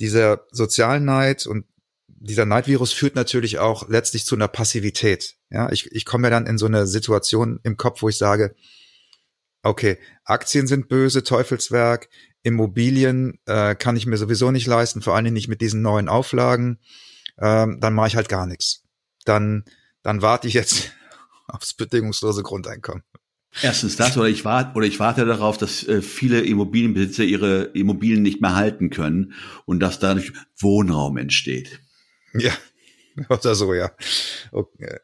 dieser 0.00 0.46
Sozialneid 0.50 1.46
und 1.46 1.66
dieser 2.06 2.46
Neidvirus 2.46 2.92
führt 2.92 3.14
natürlich 3.14 3.58
auch 3.58 3.88
letztlich 3.88 4.24
zu 4.24 4.34
einer 4.34 4.48
Passivität. 4.48 5.36
Ja, 5.50 5.70
ich, 5.70 5.90
ich 5.92 6.04
komme 6.04 6.26
ja 6.26 6.30
dann 6.30 6.46
in 6.46 6.58
so 6.58 6.66
eine 6.66 6.86
Situation 6.86 7.60
im 7.62 7.76
Kopf, 7.76 8.02
wo 8.02 8.08
ich 8.08 8.18
sage, 8.18 8.54
okay, 9.62 9.98
Aktien 10.24 10.66
sind 10.66 10.88
böse, 10.88 11.22
Teufelswerk, 11.22 12.08
Immobilien 12.42 13.38
äh, 13.46 13.74
kann 13.74 13.96
ich 13.96 14.06
mir 14.06 14.16
sowieso 14.16 14.50
nicht 14.50 14.66
leisten, 14.66 15.02
vor 15.02 15.14
allen 15.14 15.24
Dingen 15.24 15.34
nicht 15.34 15.48
mit 15.48 15.60
diesen 15.60 15.82
neuen 15.82 16.08
Auflagen, 16.08 16.78
ähm, 17.38 17.78
dann 17.80 17.94
mache 17.94 18.08
ich 18.08 18.16
halt 18.16 18.28
gar 18.28 18.46
nichts. 18.46 18.84
Dann, 19.24 19.64
dann 20.02 20.22
warte 20.22 20.48
ich 20.48 20.54
jetzt 20.54 20.92
aufs 21.46 21.74
bedingungslose 21.74 22.42
Grundeinkommen. 22.42 23.04
Erstens 23.62 23.96
das, 23.96 24.16
oder 24.16 24.28
ich 24.28 24.44
warte, 24.44 24.76
oder 24.76 24.86
ich 24.86 25.00
warte 25.00 25.24
darauf, 25.24 25.58
dass 25.58 25.86
äh, 25.86 26.02
viele 26.02 26.40
Immobilienbesitzer 26.40 27.24
ihre 27.24 27.64
Immobilien 27.74 28.22
nicht 28.22 28.40
mehr 28.40 28.54
halten 28.54 28.90
können 28.90 29.32
und 29.64 29.80
dass 29.80 29.98
dadurch 29.98 30.32
Wohnraum 30.58 31.16
entsteht. 31.16 31.80
Ja, 32.34 32.52
oder 33.28 33.54
so, 33.54 33.74
ja. 33.74 33.90
Okay. 34.52 34.98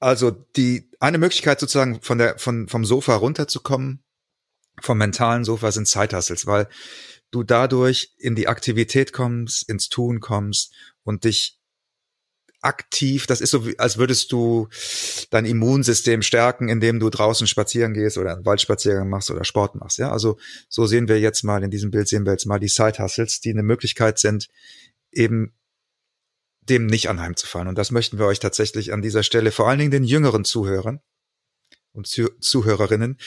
Also 0.00 0.30
die 0.30 0.90
eine 0.98 1.18
Möglichkeit 1.18 1.60
sozusagen 1.60 2.00
von 2.02 2.18
der 2.18 2.38
von 2.38 2.68
vom 2.68 2.84
Sofa 2.84 3.14
runterzukommen, 3.14 4.02
vom 4.80 4.98
mentalen 4.98 5.44
Sofa 5.44 5.70
sind 5.70 5.86
Zeithassels, 5.86 6.46
weil 6.46 6.68
du 7.30 7.44
dadurch 7.44 8.12
in 8.18 8.34
die 8.34 8.48
Aktivität 8.48 9.12
kommst, 9.12 9.68
ins 9.68 9.88
Tun 9.88 10.18
kommst 10.18 10.72
und 11.04 11.24
dich 11.24 11.60
aktiv, 12.62 13.26
das 13.26 13.40
ist 13.40 13.50
so, 13.50 13.66
als 13.76 13.98
würdest 13.98 14.32
du 14.32 14.68
dein 15.30 15.44
Immunsystem 15.44 16.22
stärken, 16.22 16.68
indem 16.68 17.00
du 17.00 17.10
draußen 17.10 17.46
spazieren 17.46 17.92
gehst 17.92 18.16
oder 18.16 18.32
einen 18.32 18.46
Waldspaziergang 18.46 19.08
machst 19.08 19.30
oder 19.30 19.44
Sport 19.44 19.74
machst. 19.74 19.98
Ja, 19.98 20.12
also 20.12 20.38
so 20.68 20.86
sehen 20.86 21.08
wir 21.08 21.20
jetzt 21.20 21.42
mal 21.42 21.64
in 21.64 21.70
diesem 21.70 21.90
Bild 21.90 22.08
sehen 22.08 22.24
wir 22.24 22.32
jetzt 22.32 22.46
mal 22.46 22.60
die 22.60 22.68
Side 22.68 22.98
Hustles, 22.98 23.40
die 23.40 23.50
eine 23.50 23.64
Möglichkeit 23.64 24.18
sind, 24.18 24.48
eben 25.10 25.52
dem 26.60 26.86
nicht 26.86 27.08
anheimzufallen. 27.08 27.68
Und 27.68 27.76
das 27.76 27.90
möchten 27.90 28.18
wir 28.18 28.26
euch 28.26 28.38
tatsächlich 28.38 28.92
an 28.92 29.02
dieser 29.02 29.24
Stelle, 29.24 29.50
vor 29.50 29.68
allen 29.68 29.80
Dingen 29.80 29.90
den 29.90 30.04
jüngeren 30.04 30.44
Zuhörern 30.44 31.00
und 31.92 32.06
Zuhörerinnen, 32.06 33.18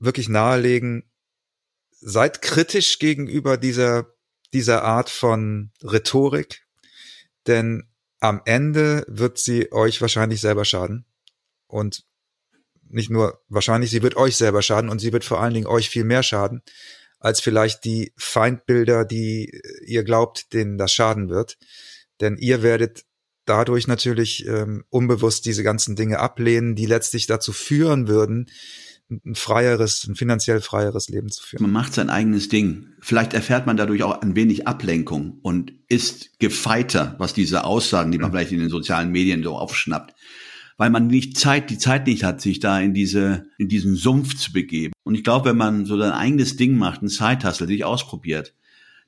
wirklich 0.00 0.28
nahelegen. 0.28 1.04
Seid 2.02 2.42
kritisch 2.42 2.98
gegenüber 2.98 3.56
dieser, 3.56 4.14
dieser 4.52 4.82
Art 4.82 5.10
von 5.10 5.70
Rhetorik, 5.82 6.66
denn 7.46 7.89
am 8.20 8.42
Ende 8.44 9.04
wird 9.08 9.38
sie 9.38 9.72
euch 9.72 10.00
wahrscheinlich 10.00 10.40
selber 10.40 10.64
schaden. 10.64 11.06
Und 11.66 12.04
nicht 12.88 13.10
nur 13.10 13.40
wahrscheinlich, 13.48 13.90
sie 13.90 14.02
wird 14.02 14.16
euch 14.16 14.36
selber 14.36 14.62
schaden 14.62 14.90
und 14.90 14.98
sie 14.98 15.12
wird 15.12 15.24
vor 15.24 15.40
allen 15.40 15.54
Dingen 15.54 15.66
euch 15.66 15.88
viel 15.88 16.04
mehr 16.04 16.22
schaden, 16.22 16.62
als 17.18 17.40
vielleicht 17.40 17.84
die 17.84 18.12
Feindbilder, 18.16 19.04
die 19.04 19.60
ihr 19.86 20.04
glaubt, 20.04 20.52
denen 20.52 20.78
das 20.78 20.92
schaden 20.92 21.28
wird. 21.28 21.58
Denn 22.20 22.36
ihr 22.36 22.62
werdet 22.62 23.04
dadurch 23.44 23.86
natürlich 23.86 24.46
ähm, 24.46 24.84
unbewusst 24.90 25.44
diese 25.46 25.62
ganzen 25.62 25.96
Dinge 25.96 26.18
ablehnen, 26.18 26.74
die 26.74 26.86
letztlich 26.86 27.26
dazu 27.26 27.52
führen 27.52 28.08
würden, 28.08 28.50
ein 29.10 29.34
freieres, 29.34 30.06
ein 30.06 30.14
finanziell 30.14 30.60
freieres 30.60 31.08
Leben 31.08 31.30
zu 31.30 31.42
führen. 31.42 31.62
Man 31.62 31.72
macht 31.72 31.94
sein 31.94 32.10
eigenes 32.10 32.48
Ding. 32.48 32.86
Vielleicht 33.00 33.34
erfährt 33.34 33.66
man 33.66 33.76
dadurch 33.76 34.02
auch 34.02 34.22
ein 34.22 34.36
wenig 34.36 34.68
Ablenkung 34.68 35.38
und 35.42 35.72
ist 35.88 36.38
gefeiter, 36.38 37.16
was 37.18 37.34
diese 37.34 37.64
Aussagen, 37.64 38.12
die 38.12 38.18
man 38.18 38.30
vielleicht 38.30 38.52
in 38.52 38.60
den 38.60 38.70
sozialen 38.70 39.10
Medien 39.10 39.42
so 39.42 39.56
aufschnappt, 39.56 40.14
weil 40.76 40.90
man 40.90 41.08
nicht 41.08 41.36
Zeit, 41.36 41.70
die 41.70 41.78
Zeit 41.78 42.06
nicht 42.06 42.24
hat, 42.24 42.40
sich 42.40 42.60
da 42.60 42.80
in 42.80 42.94
diese, 42.94 43.46
in 43.58 43.68
diesen 43.68 43.96
Sumpf 43.96 44.36
zu 44.36 44.52
begeben. 44.52 44.92
Und 45.02 45.14
ich 45.14 45.24
glaube, 45.24 45.50
wenn 45.50 45.56
man 45.56 45.86
so 45.86 45.98
sein 45.98 46.12
eigenes 46.12 46.56
Ding 46.56 46.76
macht, 46.76 47.02
ein 47.02 47.08
Zeithassel, 47.08 47.66
sich 47.66 47.84
ausprobiert, 47.84 48.54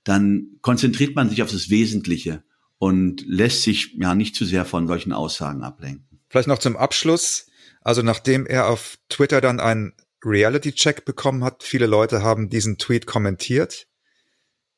dann 0.04 0.56
konzentriert 0.62 1.14
man 1.14 1.30
sich 1.30 1.42
auf 1.42 1.50
das 1.52 1.70
Wesentliche 1.70 2.42
und 2.78 3.24
lässt 3.26 3.62
sich 3.62 3.94
ja 4.00 4.16
nicht 4.16 4.34
zu 4.34 4.44
sehr 4.44 4.64
von 4.64 4.88
solchen 4.88 5.12
Aussagen 5.12 5.62
ablenken. 5.62 6.18
Vielleicht 6.28 6.48
noch 6.48 6.58
zum 6.58 6.76
Abschluss 6.76 7.46
also 7.82 8.02
nachdem 8.02 8.46
er 8.46 8.68
auf 8.68 8.98
Twitter 9.08 9.40
dann 9.40 9.60
einen 9.60 9.94
Reality-Check 10.24 11.04
bekommen 11.04 11.44
hat, 11.44 11.62
viele 11.62 11.86
Leute 11.86 12.22
haben 12.22 12.48
diesen 12.48 12.78
Tweet 12.78 13.06
kommentiert, 13.06 13.88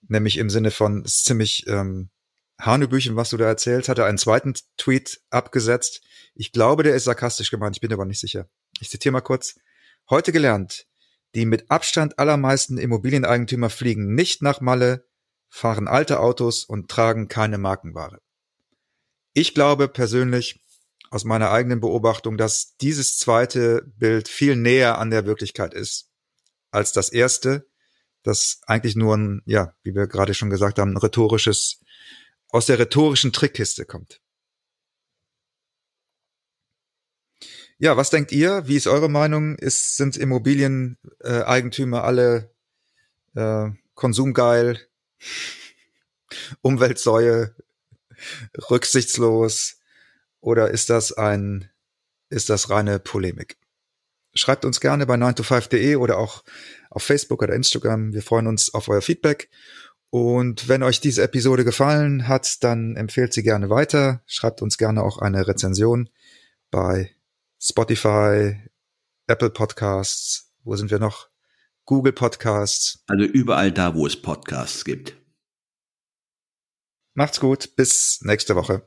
nämlich 0.08 0.38
im 0.38 0.50
Sinne 0.50 0.70
von, 0.70 1.04
ziemlich 1.04 1.66
ähm, 1.66 2.10
Hanebüchen, 2.60 3.16
was 3.16 3.30
du 3.30 3.36
da 3.36 3.46
erzählst, 3.46 3.88
hat 3.88 3.98
er 3.98 4.06
einen 4.06 4.18
zweiten 4.18 4.54
Tweet 4.76 5.20
abgesetzt. 5.30 6.02
Ich 6.34 6.52
glaube, 6.52 6.82
der 6.82 6.94
ist 6.94 7.04
sarkastisch 7.04 7.50
gemeint, 7.50 7.76
ich 7.76 7.80
bin 7.80 7.92
aber 7.92 8.04
nicht 8.04 8.20
sicher. 8.20 8.48
Ich 8.80 8.90
zitiere 8.90 9.12
mal 9.12 9.20
kurz. 9.20 9.56
Heute 10.08 10.32
gelernt, 10.32 10.86
die 11.34 11.46
mit 11.46 11.70
Abstand 11.70 12.18
allermeisten 12.18 12.78
Immobilieneigentümer 12.78 13.70
fliegen 13.70 14.14
nicht 14.14 14.40
nach 14.40 14.60
Malle, 14.60 15.06
fahren 15.48 15.88
alte 15.88 16.20
Autos 16.20 16.64
und 16.64 16.90
tragen 16.90 17.28
keine 17.28 17.58
Markenware. 17.58 18.20
Ich 19.32 19.54
glaube 19.54 19.88
persönlich, 19.88 20.63
aus 21.14 21.24
meiner 21.24 21.52
eigenen 21.52 21.78
Beobachtung, 21.78 22.36
dass 22.36 22.76
dieses 22.78 23.18
zweite 23.18 23.82
Bild 23.96 24.26
viel 24.28 24.56
näher 24.56 24.98
an 24.98 25.10
der 25.10 25.26
Wirklichkeit 25.26 25.72
ist 25.72 26.10
als 26.72 26.90
das 26.90 27.08
erste, 27.08 27.68
das 28.24 28.60
eigentlich 28.66 28.96
nur 28.96 29.16
ein, 29.16 29.40
ja, 29.46 29.74
wie 29.84 29.94
wir 29.94 30.08
gerade 30.08 30.34
schon 30.34 30.50
gesagt 30.50 30.80
haben, 30.80 30.90
ein 30.90 30.96
rhetorisches, 30.96 31.80
aus 32.48 32.66
der 32.66 32.80
rhetorischen 32.80 33.32
Trickkiste 33.32 33.84
kommt. 33.84 34.20
Ja, 37.78 37.96
was 37.96 38.10
denkt 38.10 38.32
ihr? 38.32 38.66
Wie 38.66 38.76
ist 38.76 38.88
eure 38.88 39.08
Meinung? 39.08 39.54
Ist, 39.54 39.96
sind 39.96 40.16
Immobilieneigentümer 40.16 42.02
alle 42.02 42.52
äh, 43.36 43.70
konsumgeil, 43.94 44.80
Umweltsäue, 46.60 47.54
rücksichtslos, 48.68 49.78
oder 50.44 50.70
ist 50.70 50.90
das 50.90 51.12
ein, 51.12 51.70
ist 52.28 52.50
das 52.50 52.68
reine 52.68 52.98
Polemik? 52.98 53.56
Schreibt 54.34 54.64
uns 54.64 54.80
gerne 54.80 55.06
bei 55.06 55.14
9to5.de 55.14 55.96
oder 55.96 56.18
auch 56.18 56.44
auf 56.90 57.02
Facebook 57.02 57.42
oder 57.42 57.54
Instagram. 57.54 58.12
Wir 58.12 58.22
freuen 58.22 58.46
uns 58.46 58.74
auf 58.74 58.88
euer 58.88 59.00
Feedback. 59.00 59.48
Und 60.10 60.68
wenn 60.68 60.82
euch 60.82 61.00
diese 61.00 61.22
Episode 61.22 61.64
gefallen 61.64 62.28
hat, 62.28 62.62
dann 62.62 62.94
empfehlt 62.96 63.32
sie 63.32 63.42
gerne 63.42 63.70
weiter. 63.70 64.22
Schreibt 64.26 64.60
uns 64.60 64.76
gerne 64.76 65.02
auch 65.02 65.18
eine 65.18 65.46
Rezension 65.48 66.10
bei 66.70 67.14
Spotify, 67.58 68.60
Apple 69.26 69.50
Podcasts. 69.50 70.52
Wo 70.62 70.76
sind 70.76 70.90
wir 70.90 70.98
noch? 70.98 71.30
Google 71.86 72.12
Podcasts. 72.12 73.02
Also 73.06 73.24
überall 73.24 73.72
da, 73.72 73.94
wo 73.94 74.06
es 74.06 74.20
Podcasts 74.20 74.84
gibt. 74.84 75.16
Macht's 77.14 77.40
gut. 77.40 77.76
Bis 77.76 78.20
nächste 78.22 78.56
Woche. 78.56 78.86